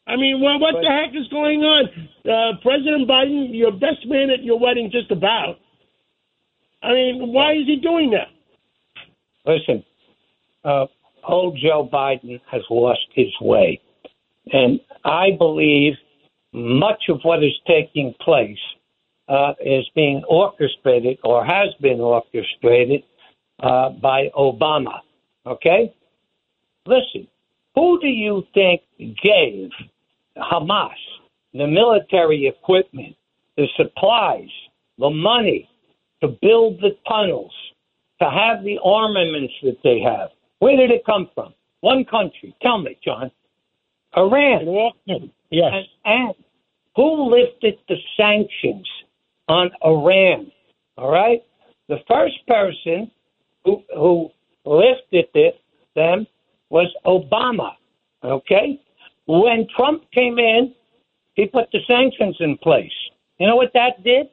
[0.06, 1.88] I mean, well, what the heck is going on?
[2.26, 5.58] Uh, President Biden, your best man at your wedding, just about.
[6.82, 8.28] I mean, why is he doing that?
[9.46, 9.84] Listen,
[10.64, 10.86] uh,
[11.26, 13.80] old Joe Biden has lost his way.
[14.50, 15.94] And I believe
[16.52, 18.58] much of what is taking place
[19.28, 23.02] uh, is being orchestrated or has been orchestrated
[23.62, 24.98] uh, by Obama.
[25.46, 25.94] Okay?
[26.86, 27.26] Listen,
[27.74, 29.70] who do you think gave
[30.36, 30.90] Hamas
[31.54, 33.14] the military equipment,
[33.56, 34.48] the supplies,
[34.98, 35.68] the money
[36.22, 37.52] to build the tunnels,
[38.20, 40.30] to have the armaments that they have?
[40.58, 41.54] Where did it come from?
[41.80, 42.54] One country.
[42.62, 43.30] Tell me, John.
[44.16, 44.90] Iran.
[45.50, 45.72] Yes.
[45.72, 46.34] And, and
[46.96, 48.88] who lifted the sanctions
[49.48, 50.50] on Iran?
[50.98, 51.42] All right.
[51.88, 53.10] The first person
[53.64, 54.30] who who
[54.64, 55.60] lifted it
[55.94, 56.26] them
[56.70, 57.72] was Obama.
[58.24, 58.80] Okay.
[59.26, 60.74] When Trump came in,
[61.34, 62.92] he put the sanctions in place.
[63.38, 64.26] You know what that did?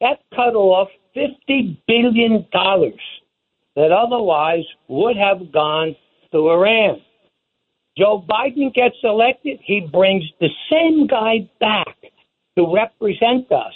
[0.00, 3.00] That cut off fifty billion dollars
[3.76, 5.94] that otherwise would have gone
[6.32, 7.00] to Iran.
[7.98, 11.96] Joe Biden gets elected, he brings the same guy back
[12.56, 13.74] to represent us,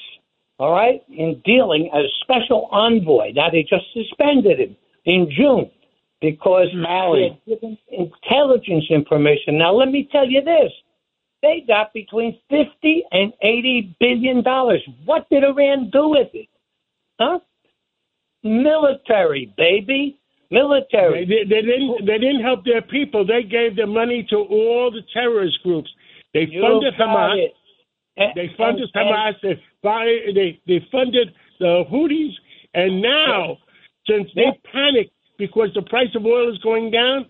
[0.58, 3.32] all right, in dealing as special envoy.
[3.34, 5.70] Now, they just suspended him in June.
[6.20, 6.82] because mm-hmm.
[6.82, 7.40] Malley.
[7.46, 9.58] they're given intelligence information.
[9.58, 10.72] Now, let me tell you this.
[11.42, 14.80] They got between 50 and 80 billion dollars.
[15.04, 16.48] What did Iran do with it?
[17.20, 17.40] Huh?
[18.42, 20.18] Military, baby.
[20.50, 21.24] Military.
[21.24, 22.06] They, they didn't.
[22.06, 23.26] They didn't help their people.
[23.26, 25.90] They gave the money to all the terrorist groups.
[26.32, 27.48] They funded Hamas.
[28.16, 29.34] And- They funded and- and- Hamas.
[29.42, 32.32] They, buy- they they funded the Houthis,
[32.74, 33.58] and now
[34.06, 37.26] since they panicked because the price of oil is going down,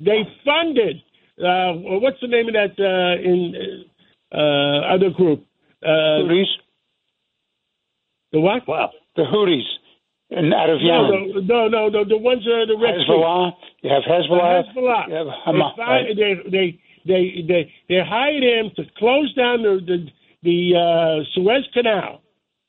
[0.00, 0.96] they funded.
[1.38, 3.84] Uh, what's the name of that uh, in
[4.32, 5.44] uh, other group?
[5.82, 5.88] Uh,
[6.24, 6.46] Houthis,
[8.32, 8.66] the what?
[8.68, 9.62] Well, the Houthis,
[10.36, 11.46] and out of No, Yemen.
[11.46, 13.06] no, no, no, the ones uh, the Red Sea.
[13.12, 13.52] Hezbollah.
[13.82, 14.62] You have Hezbollah.
[14.74, 15.08] Hezbollah.
[15.08, 15.76] You have They, Hamas.
[15.76, 16.16] fi- right.
[16.16, 20.06] they, they, they, they, they hired him to close down the the,
[20.42, 22.22] the uh, Suez Canal,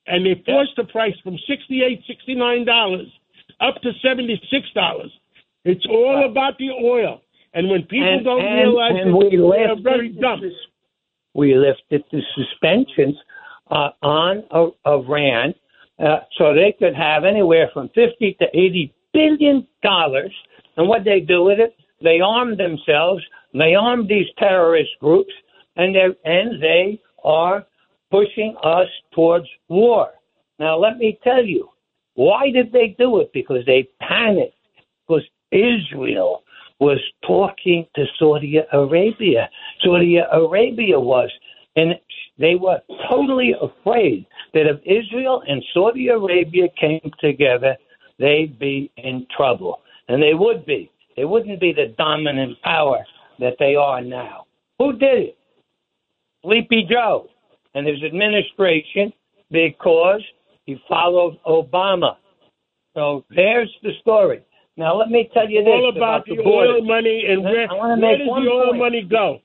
[0.08, 3.08] and they forced the price from sixty eight, sixty nine dollars
[3.62, 5.12] up to seventy six dollars.
[5.66, 7.22] It's all about the oil,
[7.54, 10.42] and when people And- don't and- realize and it, we they're very it- dumb.
[11.34, 13.16] we lifted the suspensions
[13.72, 15.54] uh, on uh, Iran
[16.00, 20.34] uh, so they could have anywhere from 50 to 80 billion dollars.
[20.78, 25.34] And what they do with it, they arm themselves, they arm these terrorist groups,
[25.76, 27.66] and and they are
[28.12, 30.10] pushing us towards war.
[30.60, 31.70] Now, let me tell you,
[32.16, 33.32] why did they do it?
[33.34, 34.56] Because they panicked.
[35.08, 36.44] Because Israel
[36.80, 39.50] was talking to Saudi Arabia.
[39.82, 41.30] Saudi Arabia was.
[41.76, 41.96] And
[42.38, 47.76] they were totally afraid that if Israel and Saudi Arabia came together,
[48.20, 49.82] they'd be in trouble.
[50.08, 50.92] And they would be.
[51.16, 53.04] They wouldn't be the dominant power
[53.40, 54.46] that they are now.
[54.80, 55.38] Who did it?
[56.44, 57.30] Sleepy Joe
[57.74, 59.14] and his administration
[59.52, 60.22] because
[60.66, 62.18] he followed Obama.
[62.96, 64.44] So there's the story.
[64.76, 66.74] Now let me tell you this all about, the, border.
[66.74, 68.80] oil money and where, where make does the oil point.
[68.80, 69.40] money go?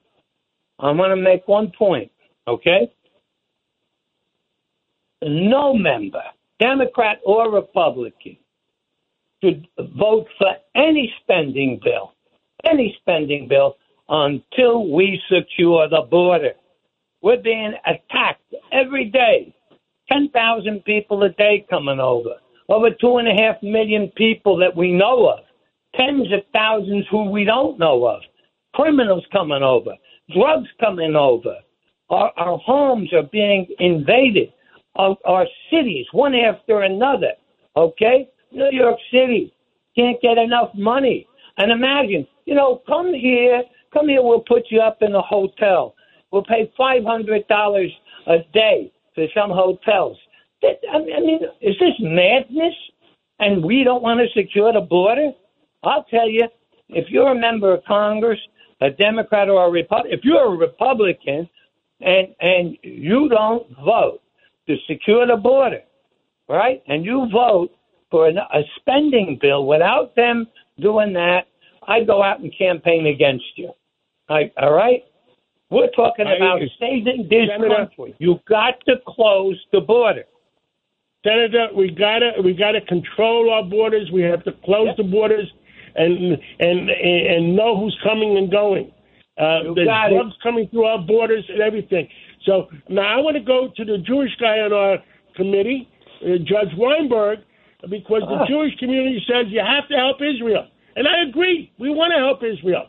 [0.79, 2.11] I want to make one point,
[2.48, 2.90] okay?
[5.22, 6.22] No member,
[6.61, 8.37] Democrat or Republican,
[9.42, 12.12] should vote for any spending bill,
[12.64, 13.76] any spending bill,
[14.08, 16.52] until we secure the border.
[17.20, 19.54] We're being attacked every day.
[20.11, 22.37] 10,000 people a day coming over.
[22.68, 25.40] Over two and a half million people that we know of.
[25.94, 28.20] Tens of thousands who we don't know of.
[28.74, 29.92] Criminals coming over.
[30.34, 31.56] Drugs coming over.
[32.11, 34.53] Our, our homes are being invaded.
[34.97, 37.33] Our, our cities, one after another.
[37.77, 38.29] Okay?
[38.51, 39.53] New York City
[39.97, 41.27] can't get enough money.
[41.59, 45.94] And imagine, you know, come here, come here, we'll put you up in a hotel.
[46.31, 47.88] We'll pay $500
[48.27, 50.16] a day for some hotels.
[50.62, 52.75] That- I mean, is this madness?
[53.40, 55.33] And we don't want to secure the border?
[55.85, 56.49] I'll tell you,
[56.88, 58.40] if you're a member of Congress,
[58.81, 61.49] a Democrat or a Republican, if you're a Republican
[62.00, 64.20] and and you don't vote
[64.66, 65.80] to secure the border,
[66.48, 66.82] right?
[66.87, 67.70] And you vote
[68.11, 70.46] for an, a spending bill without them
[70.80, 71.42] doing that,
[71.87, 73.72] I go out and campaign against you.
[74.28, 75.02] I, all right?
[75.70, 78.14] We're talking I- about saving this Senator- country.
[78.18, 80.24] You got to close the border.
[81.24, 84.08] Senator, we gotta we gotta control our borders.
[84.12, 85.50] We have to close the borders
[85.96, 88.92] and and and know who's coming and going.
[89.38, 90.14] Uh, You there's it.
[90.14, 92.09] drugs coming through our borders and everything.
[92.44, 94.98] So now I want to go to the Jewish guy on our
[95.37, 95.88] committee,
[96.24, 97.38] uh, Judge Weinberg,
[97.88, 98.46] because the Ah.
[98.46, 101.70] Jewish community says you have to help Israel, and I agree.
[101.79, 102.87] We want to help Israel,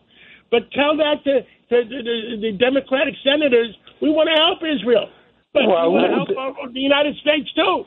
[0.49, 3.75] but tell that to, to, to the, the Democratic senators.
[4.01, 5.09] We want to help Israel,
[5.53, 7.85] but Well, we want to help our, the United States too.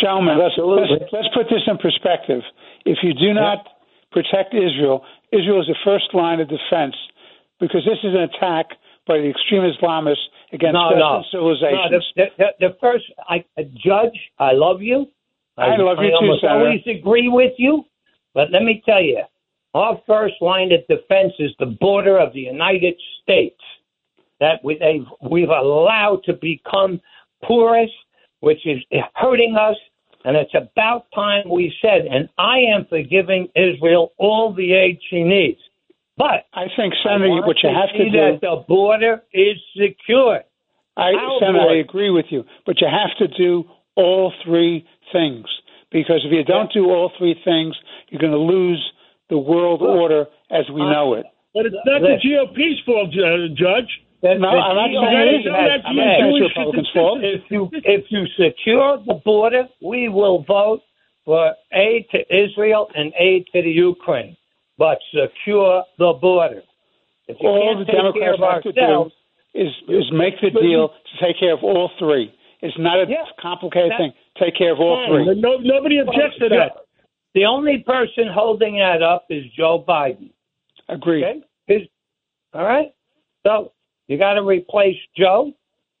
[0.00, 2.40] Gentlemen, let's, let's let's put this in perspective.
[2.86, 3.66] If you do not
[4.12, 6.94] protect Israel, Israel is the first line of defense
[7.60, 8.66] because this is an attack
[9.06, 10.16] by the extreme Islamists
[10.52, 11.24] against No, Western no.
[11.30, 11.90] civilization.
[11.92, 15.06] No, the, the, the, first, I, uh, Judge, I love you.
[15.56, 16.58] I love you I too, almost Senator.
[16.58, 17.84] always agree with you.
[18.34, 19.22] But let me tell you,
[19.74, 23.60] our first line of defense is the border of the United States
[24.40, 27.00] that we, they've, we've allowed to become
[27.44, 27.90] porous,
[28.40, 28.78] which is
[29.14, 29.76] hurting us.
[30.24, 34.98] And it's about time we said, and I am for giving Israel all the aid
[35.08, 35.60] she needs.
[36.20, 38.20] But I think, I Senator, want what you have to see do.
[38.20, 40.44] that the border is secure.
[40.94, 43.64] I, Our Senator, I agree with you, but you have to do
[43.96, 44.84] all three
[45.16, 45.48] things
[45.90, 47.74] because if you don't do all three things,
[48.10, 48.84] you're going to lose
[49.30, 51.24] the world order as we know it.
[51.54, 53.88] But it's not the GOP's fault, uh, Judge.
[54.22, 55.46] No, I'm not saying it is.
[55.48, 57.18] has I'm not saying it's Republicans' fault.
[57.22, 60.82] If you if you secure the border, we will vote
[61.24, 64.36] for aid to Israel and aid to the Ukraine.
[64.80, 66.62] But secure the border.
[67.28, 69.10] If you all can't the take care Democrats of have to do
[69.54, 72.32] is is make the deal to take care of all three.
[72.62, 73.26] It's not a Yeah.
[73.38, 74.12] complicated thing.
[74.38, 75.24] Take care of all Fine.
[75.26, 75.40] three.
[75.40, 76.72] No, nobody objects to that.
[77.34, 80.30] the only person holding that up is Joe Biden.
[80.88, 81.24] Agreed.
[81.24, 81.42] Okay?
[81.66, 81.82] His,
[82.54, 82.92] all right?
[83.46, 83.72] So
[84.08, 85.52] you got to replace Joe,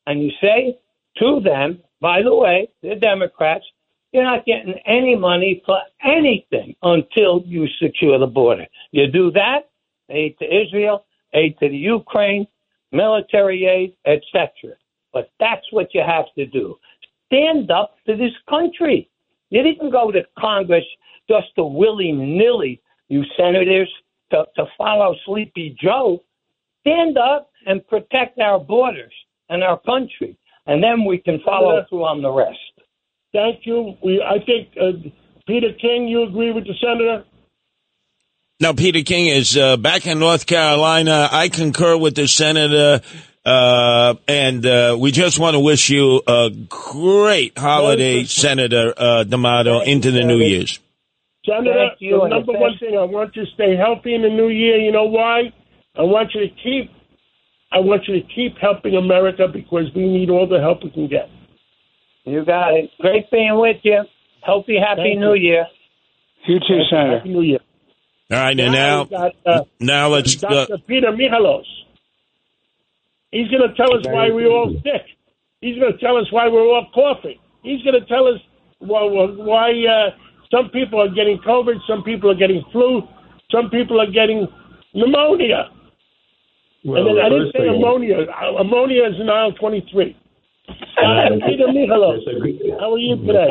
[0.06, 0.76] and you say
[1.18, 3.64] to them, by the way, the Democrats,
[4.12, 8.66] you're not getting any money for anything until you secure the border.
[8.90, 9.70] You do that,
[10.08, 12.46] aid to Israel, aid to the Ukraine,
[12.92, 14.50] military aid, etc.
[15.12, 16.76] But that's what you have to do.
[17.26, 19.08] Stand up to this country.
[19.50, 20.84] You didn't go to Congress
[21.28, 23.90] just to willy nilly, you senators,
[24.32, 26.22] to, to follow Sleepy Joe.
[26.80, 29.12] Stand up and protect our borders
[29.48, 30.36] and our country,
[30.66, 32.58] and then we can follow through on the rest.
[33.32, 33.96] Thank you.
[34.02, 35.08] We, I think, uh,
[35.46, 37.24] Peter King, you agree with the senator?
[38.60, 41.28] Now, Peter King is uh, back in North Carolina.
[41.30, 43.00] I concur with the senator,
[43.44, 49.78] uh, and uh, we just want to wish you a great holiday, Senator uh, D'Amato,
[49.78, 50.44] Thank you, into the new Senator.
[50.44, 50.80] year's.
[51.46, 54.48] Senator, you, the number one thing, I want you to stay healthy in the new
[54.48, 54.76] year.
[54.76, 55.52] You know why?
[55.96, 56.90] I want you to keep,
[57.72, 61.08] I want you to keep helping America because we need all the help we can
[61.08, 61.30] get.
[62.24, 62.90] You got it.
[63.00, 64.02] Great being with you.
[64.42, 65.50] Healthy, happy Thank New you.
[65.50, 65.66] Year.
[66.46, 67.18] You too, Senator.
[67.18, 67.60] Happy New Year.
[68.30, 70.42] All right, and now, we got, uh, now let's.
[70.42, 70.78] Uh, Dr.
[70.86, 71.64] Peter Michalos.
[73.32, 75.06] He's going to tell us why we're all sick.
[75.60, 77.38] He's going to tell us why we're all coughing.
[77.62, 78.40] He's going to tell us
[78.78, 80.10] why, why uh,
[80.50, 83.02] some people are getting COVID, some people are getting flu,
[83.50, 84.48] some people are getting
[84.94, 85.70] pneumonia.
[86.84, 88.26] and then I didn't say ammonia.
[88.26, 90.16] Uh, Ammonia is in aisle 23.
[91.46, 92.22] Peter Michalos,
[92.78, 93.50] how are you today?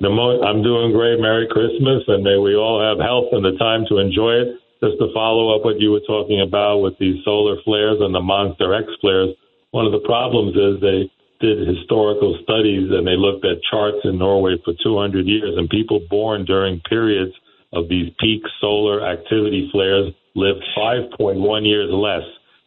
[0.00, 1.20] The mo- I'm doing great.
[1.20, 4.48] Merry Christmas, and may we all have health and the time to enjoy it.
[4.82, 8.20] Just to follow up what you were talking about with these solar flares and the
[8.20, 9.30] Monster X flares,
[9.70, 14.18] one of the problems is they did historical studies and they looked at charts in
[14.18, 17.32] Norway for 200 years, and people born during periods
[17.72, 22.22] of these peak solar activity flares lived 5.1 years less.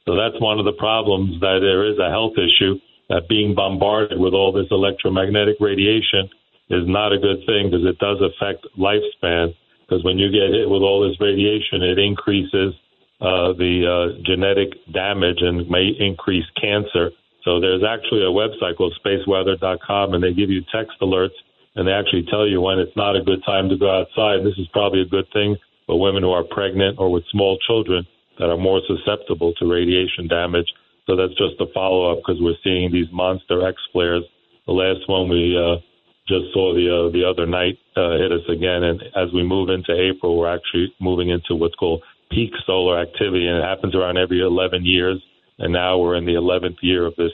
[0.06, 2.80] So that's one of the problems that there is a health issue
[3.10, 6.30] that being bombarded with all this electromagnetic radiation
[6.70, 9.56] is not a good thing because it does affect lifespan.
[9.88, 12.76] Because when you get hit with all this radiation, it increases
[13.22, 17.12] uh, the uh, genetic damage and may increase cancer.
[17.44, 21.40] So there's actually a website called spaceweather.com, and they give you text alerts,
[21.76, 24.44] and they actually tell you when it's not a good time to go outside.
[24.44, 25.56] This is probably a good thing
[25.86, 28.06] for women who are pregnant or with small children
[28.38, 30.68] that are more susceptible to radiation damage.
[31.08, 34.24] So that's just a follow up because we're seeing these monster X flares.
[34.68, 35.80] The last one we uh,
[36.28, 39.70] just saw the uh, the other night uh, hit us again, and as we move
[39.70, 44.18] into April, we're actually moving into what's called peak solar activity, and it happens around
[44.18, 45.24] every 11 years.
[45.60, 47.32] And now we're in the 11th year of this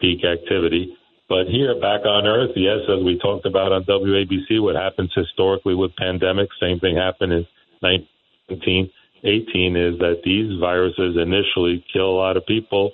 [0.00, 0.96] peak activity.
[1.28, 5.74] But here, back on Earth, yes, as we talked about on WABC, what happens historically
[5.74, 7.46] with pandemics, same thing happened in
[7.80, 12.92] 1918, is that these viruses initially kill a lot of people.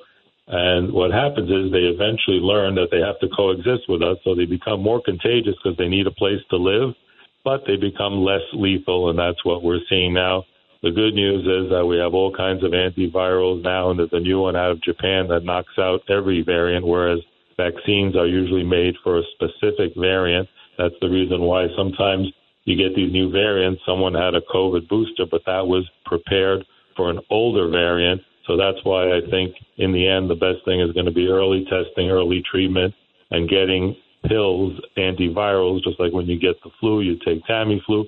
[0.48, 4.34] And what happens is they eventually learn that they have to coexist with us, so
[4.34, 6.94] they become more contagious because they need a place to live,
[7.44, 10.44] but they become less lethal, and that's what we're seeing now.
[10.82, 14.18] The good news is that we have all kinds of antivirals now, and there's a
[14.18, 17.20] new one out of Japan that knocks out every variant, whereas
[17.56, 20.48] vaccines are usually made for a specific variant.
[20.78, 22.26] That's the reason why sometimes
[22.64, 23.80] you get these new variants.
[23.86, 26.64] Someone had a COVID booster, but that was prepared
[26.96, 28.20] for an older variant.
[28.46, 31.28] So that's why I think in the end, the best thing is going to be
[31.28, 32.94] early testing, early treatment,
[33.30, 38.04] and getting pills, antivirals, just like when you get the flu, you take Tamiflu,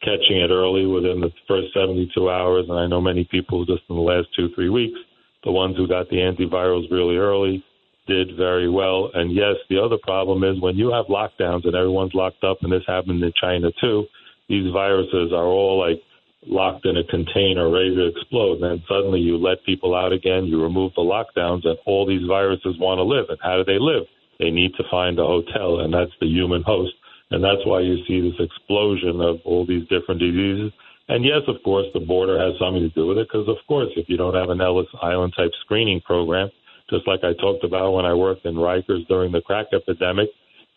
[0.00, 2.66] catching it early within the first 72 hours.
[2.68, 4.98] And I know many people just in the last two, three weeks,
[5.44, 7.64] the ones who got the antivirals really early
[8.06, 9.10] did very well.
[9.14, 12.72] And yes, the other problem is when you have lockdowns and everyone's locked up, and
[12.72, 14.04] this happened in China too,
[14.48, 16.00] these viruses are all like
[16.46, 18.60] locked in a container ready to explode.
[18.60, 22.26] And then suddenly you let people out again, you remove the lockdowns, and all these
[22.26, 23.26] viruses want to live.
[23.28, 24.04] And how do they live?
[24.38, 26.92] They need to find a hotel, and that's the human host.
[27.30, 30.72] And that's why you see this explosion of all these different diseases.
[31.08, 33.88] And yes, of course, the border has something to do with it because, of course,
[33.96, 36.50] if you don't have an Ellis Island type screening program,
[36.90, 40.28] just like I talked about when I worked in Rikers during the crack epidemic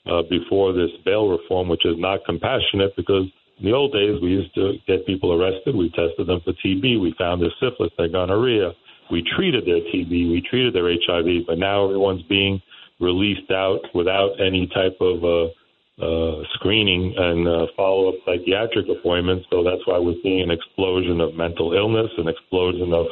[0.06, 3.26] uh, before this bail reform, which is not compassionate because
[3.62, 5.76] in the old days we used to get people arrested.
[5.76, 7.00] We tested them for TB.
[7.00, 8.72] We found their syphilis, their gonorrhea.
[9.12, 10.10] We treated their TB.
[10.10, 11.46] We treated their HIV.
[11.46, 12.60] But now everyone's being
[13.00, 15.46] released out without any type of uh,
[16.02, 19.46] uh, screening and uh, follow up psychiatric appointments.
[19.52, 23.06] So that's why we're seeing an explosion of mental illness, an explosion of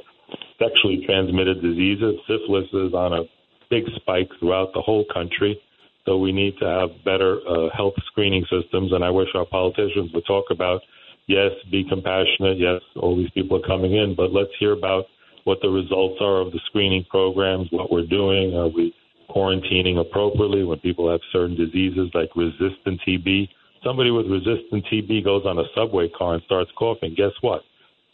[0.58, 2.16] sexually transmitted diseases.
[2.26, 3.24] Syphilis is on a
[3.70, 5.62] big spike throughout the whole country.
[6.06, 8.92] So we need to have better uh, health screening systems.
[8.94, 10.82] And I wish our politicians would talk about
[11.30, 12.58] yes, be compassionate.
[12.58, 15.06] Yes, all these people are coming in, but let's hear about
[15.46, 18.56] what the results are of the screening programs, what we're doing.
[18.56, 18.94] Are we
[19.30, 23.48] quarantining appropriately when people have certain diseases like resistant TB?
[23.84, 27.14] Somebody with resistant TB goes on a subway car and starts coughing.
[27.16, 27.62] Guess what?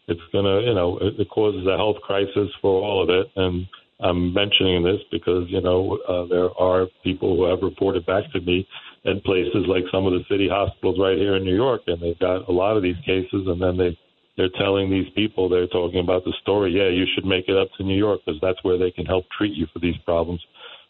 [0.07, 3.31] It's going to, you know, it, it causes a health crisis for all of it.
[3.35, 3.65] And
[3.99, 8.41] I'm mentioning this because, you know, uh, there are people who have reported back to
[8.41, 8.67] me
[9.05, 12.19] in places like some of the city hospitals right here in New York, and they've
[12.19, 13.97] got a lot of these cases, and then they
[14.37, 16.73] they're telling these people they're talking about the story.
[16.73, 19.25] Yeah, you should make it up to New York because that's where they can help
[19.37, 20.41] treat you for these problems.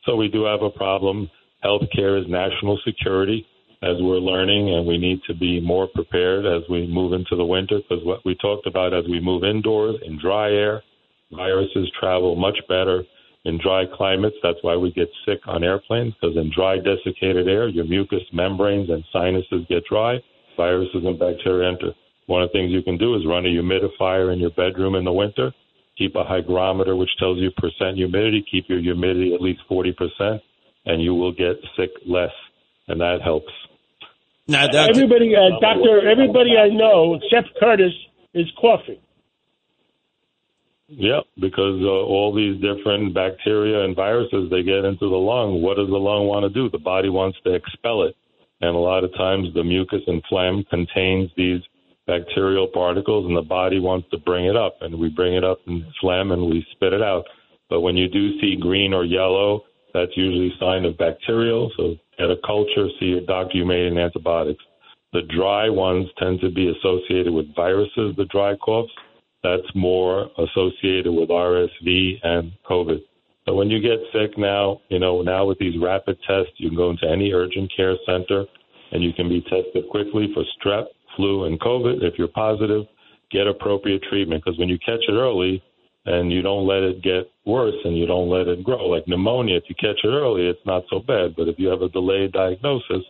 [0.05, 1.29] So we do have a problem.
[1.63, 3.45] Healthcare is national security,
[3.83, 7.45] as we're learning, and we need to be more prepared as we move into the
[7.45, 10.81] winter because what we talked about as we move indoors in dry air,
[11.31, 13.03] viruses travel much better
[13.45, 14.35] in dry climates.
[14.43, 18.89] That's why we get sick on airplanes because in dry, desiccated air, your mucous membranes
[18.89, 20.17] and sinuses get dry,
[20.57, 21.91] viruses and bacteria enter.
[22.27, 25.05] One of the things you can do is run a humidifier in your bedroom in
[25.05, 25.53] the winter.
[25.97, 28.43] Keep a hygrometer which tells you percent humidity.
[28.51, 30.41] Keep your humidity at least 40%,
[30.85, 32.33] and you will get sick less,
[32.87, 33.51] and that helps.
[34.47, 37.93] Now, everybody, uh, doctor, everybody I know except Curtis
[38.33, 38.99] is coughing.
[40.87, 45.61] Yeah, because uh, all these different bacteria and viruses they get into the lung.
[45.61, 46.69] What does the lung want to do?
[46.69, 48.15] The body wants to expel it,
[48.61, 51.61] and a lot of times the mucus and phlegm contains these
[52.05, 55.57] bacterial particles, and the body wants to bring it up, and we bring it up
[55.65, 57.25] in phlegm and we spit it out.
[57.67, 59.63] But when you do see green or yellow,
[59.95, 61.71] that's usually a sign of bacterial.
[61.77, 63.57] So at a culture, see your doctor.
[63.57, 64.63] You may need antibiotics.
[65.13, 68.15] The dry ones tend to be associated with viruses.
[68.17, 68.91] The dry coughs
[69.45, 72.99] that's more associated with RSV and COVID.
[73.45, 76.77] So when you get sick now, you know, now with these rapid tests, you can
[76.77, 78.45] go into any urgent care center
[78.91, 80.85] and you can be tested quickly for strep,
[81.15, 82.01] flu, and COVID.
[82.01, 82.85] If you're positive,
[83.31, 85.61] get appropriate treatment because when you catch it early
[86.05, 89.57] and you don't let it get worse and you don't let it grow, like pneumonia,
[89.57, 91.35] if you catch it early, it's not so bad.
[91.35, 93.03] But if you have a delayed diagnosis,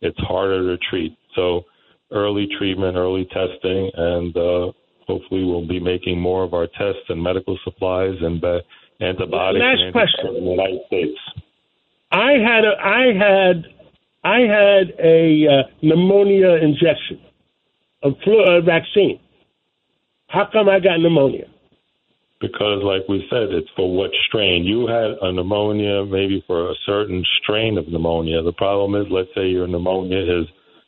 [0.00, 1.16] it's harder to treat.
[1.34, 1.64] So
[2.12, 4.72] early treatment, early testing, and uh,
[5.10, 8.60] hopefully we'll be making more of our tests and medical supplies and uh,
[9.00, 10.36] antibiotics Last and question.
[10.36, 11.18] in the United States.
[12.12, 13.56] I had a, I had
[14.22, 17.20] I had a uh, pneumonia injection,
[18.02, 19.18] a flu a vaccine.
[20.28, 21.46] How come I got pneumonia?
[22.40, 24.64] Because, like we said, it's for what strain.
[24.64, 28.42] You had a pneumonia maybe for a certain strain of pneumonia.
[28.42, 30.46] The problem is, let's say your pneumonia is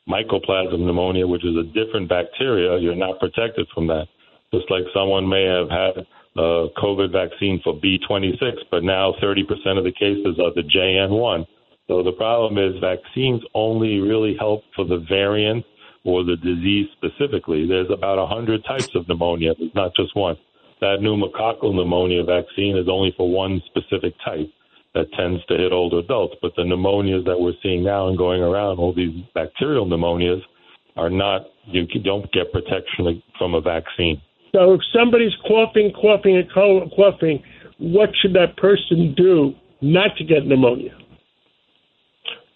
[0.08, 2.78] mycoplasma pneumonia, which is a different bacteria.
[2.78, 4.06] You're not protected from that.
[4.52, 9.84] Just like someone may have had a COVID vaccine for B26, but now 30% of
[9.84, 11.46] the cases are the JN1.
[11.88, 15.64] So the problem is vaccines only really help for the variant
[16.04, 17.66] or the disease specifically.
[17.66, 19.54] There's about 100 types of pneumonia.
[19.58, 20.36] There's not just one.
[20.80, 24.50] That pneumococcal pneumonia vaccine is only for one specific type
[24.94, 26.34] that tends to hit older adults.
[26.42, 30.40] But the pneumonias that we're seeing now and going around, all these bacterial pneumonias,
[30.96, 34.20] are not, you don't get protection from a vaccine.
[34.54, 37.42] So if somebody's coughing, coughing, and coughing,
[37.78, 40.92] what should that person do not to get pneumonia?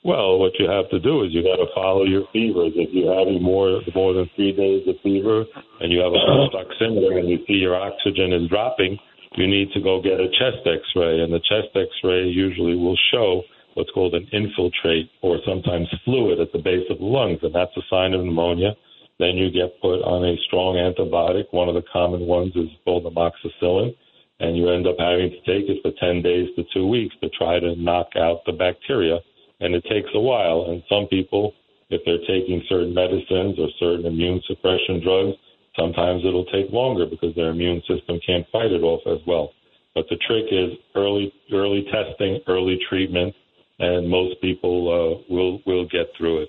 [0.04, 2.72] Well, what you have to do is you got to follow your fevers.
[2.76, 5.44] If you're having more more than three days of fever
[5.80, 8.98] and you have a pulse oximeter and you see your oxygen is dropping,
[9.36, 13.42] you need to go get a chest X-ray, and the chest X-ray usually will show
[13.74, 17.76] what's called an infiltrate or sometimes fluid at the base of the lungs, and that's
[17.76, 18.74] a sign of pneumonia.
[19.18, 21.44] Then you get put on a strong antibiotic.
[21.50, 23.94] One of the common ones is called amoxicillin,
[24.40, 27.30] and you end up having to take it for 10 days to two weeks to
[27.30, 29.20] try to knock out the bacteria
[29.60, 30.66] and it takes a while.
[30.68, 31.52] And some people,
[31.90, 35.36] if they're taking certain medicines or certain immune suppression drugs,
[35.78, 39.52] sometimes it'll take longer because their immune system can't fight it off as well.
[39.94, 43.34] But the trick is early early testing, early treatment,
[43.78, 46.48] and most people uh, will will get through it.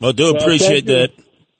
[0.00, 1.10] Well, do appreciate that.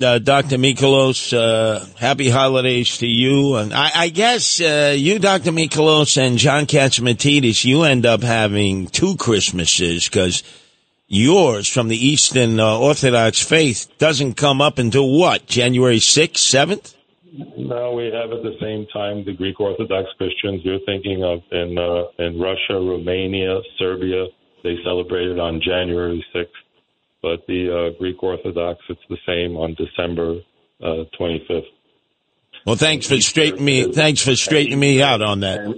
[0.01, 0.59] Uh, Dr.
[0.59, 3.57] Michalos, uh, happy holidays to you.
[3.57, 5.51] And I, I guess, uh, you, Dr.
[5.51, 10.45] Michalos and John Catsimatidis, you end up having two Christmases because
[11.09, 16.95] yours from the Eastern uh, Orthodox faith doesn't come up until what, January 6th, 7th?
[17.57, 20.61] No, we have at the same time the Greek Orthodox Christians.
[20.65, 24.27] You're thinking of in, uh, in Russia, Romania, Serbia,
[24.63, 26.47] they celebrated on January 6th.
[27.23, 30.41] but the uh, Greek Orthodox, it's the same on December
[30.83, 31.63] uh, 25th.
[32.65, 33.93] Well, thanks for straightening me.
[33.93, 35.75] Thanks for straightening me out on that.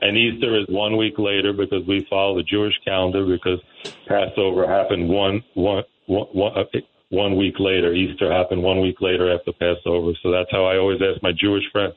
[0.00, 3.60] And Easter is one week later because we follow the Jewish calendar because
[4.06, 6.78] Passover happened one one one one uh,
[7.10, 7.92] one week later.
[7.92, 10.12] Easter happened one week later after Passover.
[10.22, 11.94] So that's how I always ask my Jewish friends,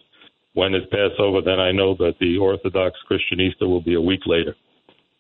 [0.54, 1.42] when is Passover?
[1.42, 4.56] Then I know that the Orthodox Christian Easter will be a week later.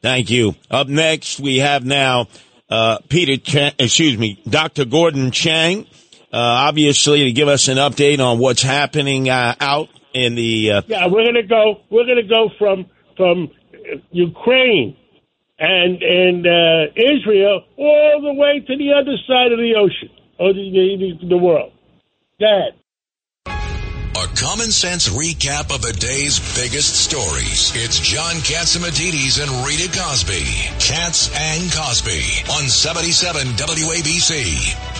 [0.01, 0.55] Thank you.
[0.69, 2.27] Up next, we have now
[2.69, 4.85] uh, Peter, excuse me, Dr.
[4.85, 5.85] Gordon Chang,
[6.33, 10.71] uh, obviously to give us an update on what's happening uh, out in the.
[10.71, 11.81] Uh, yeah, we're gonna go.
[11.89, 12.85] We're gonna go from
[13.17, 13.51] from
[14.11, 14.97] Ukraine
[15.59, 20.09] and and uh, Israel all the way to the other side of the ocean
[20.39, 21.73] or the the, the world.
[22.39, 22.71] That.
[24.21, 27.71] A common sense recap of the day's biggest stories.
[27.73, 30.43] It's John Catsimatidis and Rita Cosby.
[30.77, 34.90] Cats and Cosby on 77 WABC.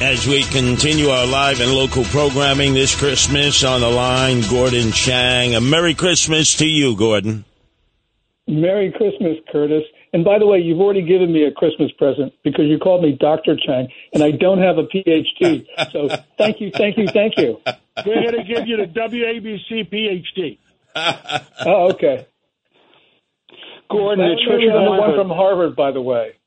[0.00, 5.54] As we continue our live and local programming this Christmas on the line, Gordon Chang.
[5.54, 7.44] A Merry Christmas to you, Gordon.
[8.48, 9.82] Merry Christmas, Curtis.
[10.14, 13.12] And by the way, you've already given me a Christmas present because you called me
[13.12, 13.56] Dr.
[13.56, 15.66] Chang, and I don't have a PhD.
[15.92, 17.60] So thank you, thank you, thank you.
[18.06, 20.58] We're going to give you the WABC PhD.
[21.66, 22.26] oh, okay.
[23.90, 26.39] Gordon, it's Maybe Richard the one from Harvard, by the way.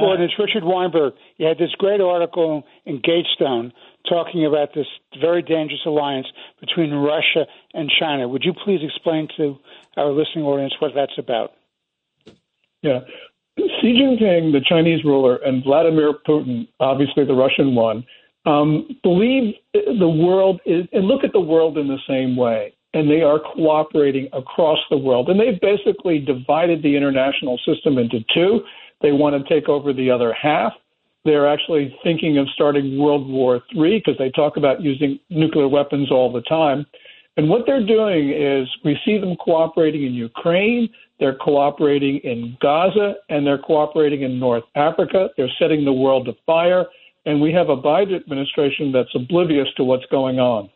[0.00, 1.14] Gordon, it's Richard Weinberg.
[1.36, 3.72] You had this great article in Gatestone
[4.08, 4.86] talking about this
[5.20, 6.26] very dangerous alliance
[6.60, 8.28] between Russia and China.
[8.28, 9.58] Would you please explain to
[9.96, 11.52] our listening audience what that's about?
[12.82, 13.00] Yeah.
[13.58, 18.04] Xi Jinping, the Chinese ruler, and Vladimir Putin, obviously the Russian one,
[18.46, 22.72] um, believe the world is, and look at the world in the same way.
[22.94, 25.28] And they are cooperating across the world.
[25.28, 28.60] And they've basically divided the international system into two.
[29.00, 30.72] They want to take over the other half.
[31.24, 36.10] They're actually thinking of starting World War III because they talk about using nuclear weapons
[36.10, 36.86] all the time.
[37.36, 40.88] And what they're doing is we see them cooperating in Ukraine,
[41.20, 45.28] they're cooperating in Gaza, and they're cooperating in North Africa.
[45.36, 46.86] They're setting the world afire.
[47.26, 50.70] And we have a Biden administration that's oblivious to what's going on.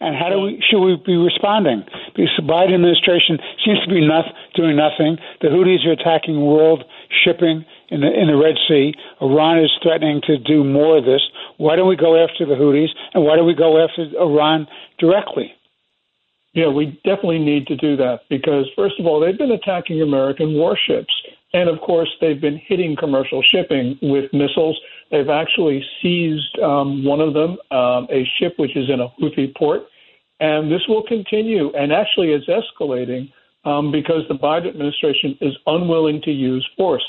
[0.00, 1.84] And how do we should we be responding?
[2.16, 5.18] Because the Biden administration seems to be not, doing nothing.
[5.40, 6.84] The Houthis are attacking world
[7.24, 8.94] shipping in the in the Red Sea.
[9.20, 11.22] Iran is threatening to do more of this.
[11.58, 14.66] Why don't we go after the Houthis and why don't we go after Iran
[14.98, 15.54] directly?
[16.54, 20.54] Yeah, we definitely need to do that because, first of all, they've been attacking American
[20.54, 21.12] warships.
[21.54, 24.78] And of course, they've been hitting commercial shipping with missiles.
[25.12, 29.54] They've actually seized um, one of them, um, a ship which is in a Houthi
[29.56, 29.82] port.
[30.40, 33.32] And this will continue and actually is escalating
[33.64, 37.04] um, because the Biden administration is unwilling to use force.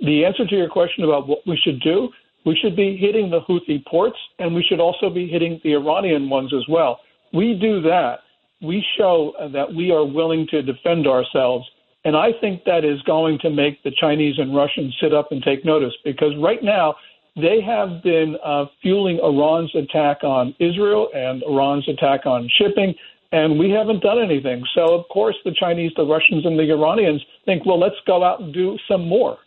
[0.00, 2.08] The answer to your question about what we should do,
[2.44, 6.28] we should be hitting the Houthi ports and we should also be hitting the Iranian
[6.28, 6.98] ones as well.
[7.32, 8.18] We do that.
[8.60, 11.64] We show that we are willing to defend ourselves.
[12.04, 15.42] And I think that is going to make the Chinese and Russians sit up and
[15.42, 16.96] take notice because right now
[17.36, 22.94] they have been uh, fueling Iran's attack on Israel and Iran's attack on shipping,
[23.32, 24.64] and we haven't done anything.
[24.74, 28.40] So, of course, the Chinese, the Russians, and the Iranians think, well, let's go out
[28.40, 29.38] and do some more.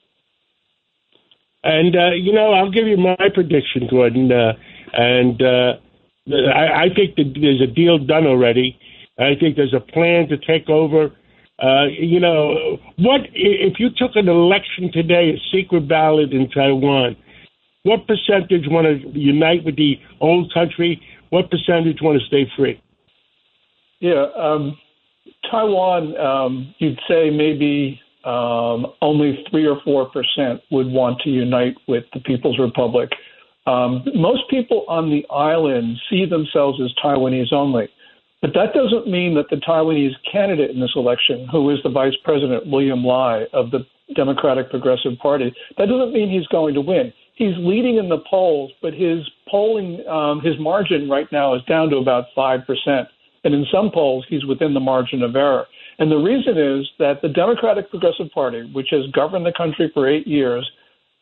[1.64, 4.32] And uh, you know, I'll give you my prediction, Gordon.
[4.32, 4.54] Uh,
[4.94, 5.74] and uh,
[6.54, 8.80] I, I think that there's a deal done already.
[9.20, 11.12] I think there's a plan to take over.
[11.60, 17.16] Uh, you know, what if you took an election today, a secret ballot in Taiwan?
[17.84, 21.02] What percentage want to unite with the old country?
[21.30, 22.82] What percentage want to stay free?
[24.00, 24.78] Yeah, um,
[25.50, 31.76] Taiwan, um, you'd say maybe um, only three or four percent would want to unite
[31.88, 33.10] with the People's Republic.
[33.66, 37.90] Um, most people on the island see themselves as Taiwanese only.
[38.42, 42.16] But that doesn't mean that the Taiwanese candidate in this election, who is the Vice
[42.24, 43.86] President William Lai of the
[44.16, 47.12] Democratic Progressive Party, that doesn't mean he's going to win.
[47.34, 49.20] He's leading in the polls, but his
[49.50, 53.08] polling, um, his margin right now is down to about 5%.
[53.44, 55.66] And in some polls, he's within the margin of error.
[56.00, 60.08] And the reason is that the Democratic Progressive Party, which has governed the country for
[60.08, 60.70] eight years,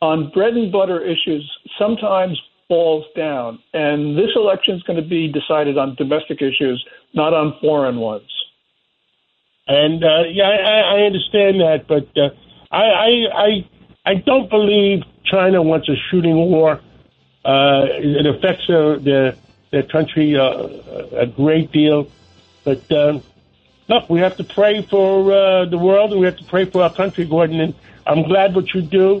[0.02, 3.58] on bread and butter issues sometimes falls down.
[3.72, 8.30] And this election is going to be decided on domestic issues, not on foreign ones.
[9.68, 12.30] And uh, yeah, I, I understand that, but uh,
[12.70, 13.68] I, I I
[14.04, 16.80] I don't believe China wants a shooting war.
[17.44, 19.34] Uh, it affects their their,
[19.72, 20.68] their country uh,
[21.16, 22.08] a great deal,
[22.64, 23.22] but um,
[23.88, 26.82] look, we have to pray for uh, the world, and we have to pray for
[26.82, 27.60] our country, Gordon.
[27.60, 27.74] And
[28.06, 29.20] I'm glad what you do,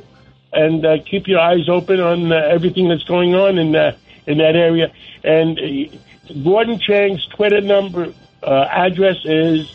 [0.56, 3.96] and uh, keep your eyes open on uh, everything that's going on in uh,
[4.26, 4.92] in that area.
[5.22, 9.72] And uh, Gordon Chang's Twitter number uh, address is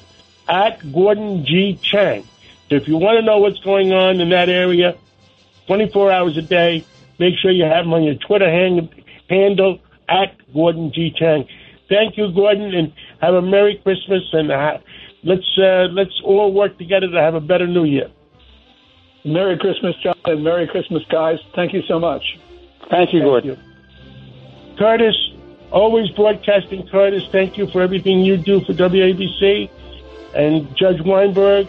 [0.49, 2.23] at Gordon G Chang.
[2.69, 4.97] So if you want to know what's going on in that area,
[5.67, 6.85] 24 hours a day,
[7.19, 8.49] make sure you have him on your Twitter
[9.29, 9.79] handle
[10.09, 11.47] at Gordon G Chang.
[11.89, 14.47] Thank you, Gordon, and have a Merry Christmas, and
[15.23, 18.09] let's let's all work together to have a better New Year.
[19.23, 21.39] Merry Christmas, John, and Merry Christmas, guys.
[21.55, 22.23] Thank you so much.
[22.89, 23.59] Thank you, Gordon.
[24.77, 25.15] Curtis,
[25.71, 26.87] always broadcasting.
[26.87, 29.69] Curtis, thank you for everything you do for WABC
[30.35, 31.67] and Judge Weinberg.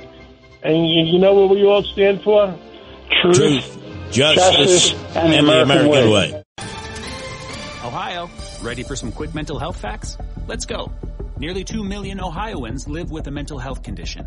[0.62, 2.56] And you, you know what we all stand for?
[3.22, 3.78] Truth,
[4.10, 6.42] justice, and, the American, way.
[7.84, 8.30] Ohio,
[8.62, 10.16] ready for some quick mental health facts?
[10.46, 10.90] Let's go.
[11.38, 14.26] Nearly 2 million Ohioans live with a mental health condition.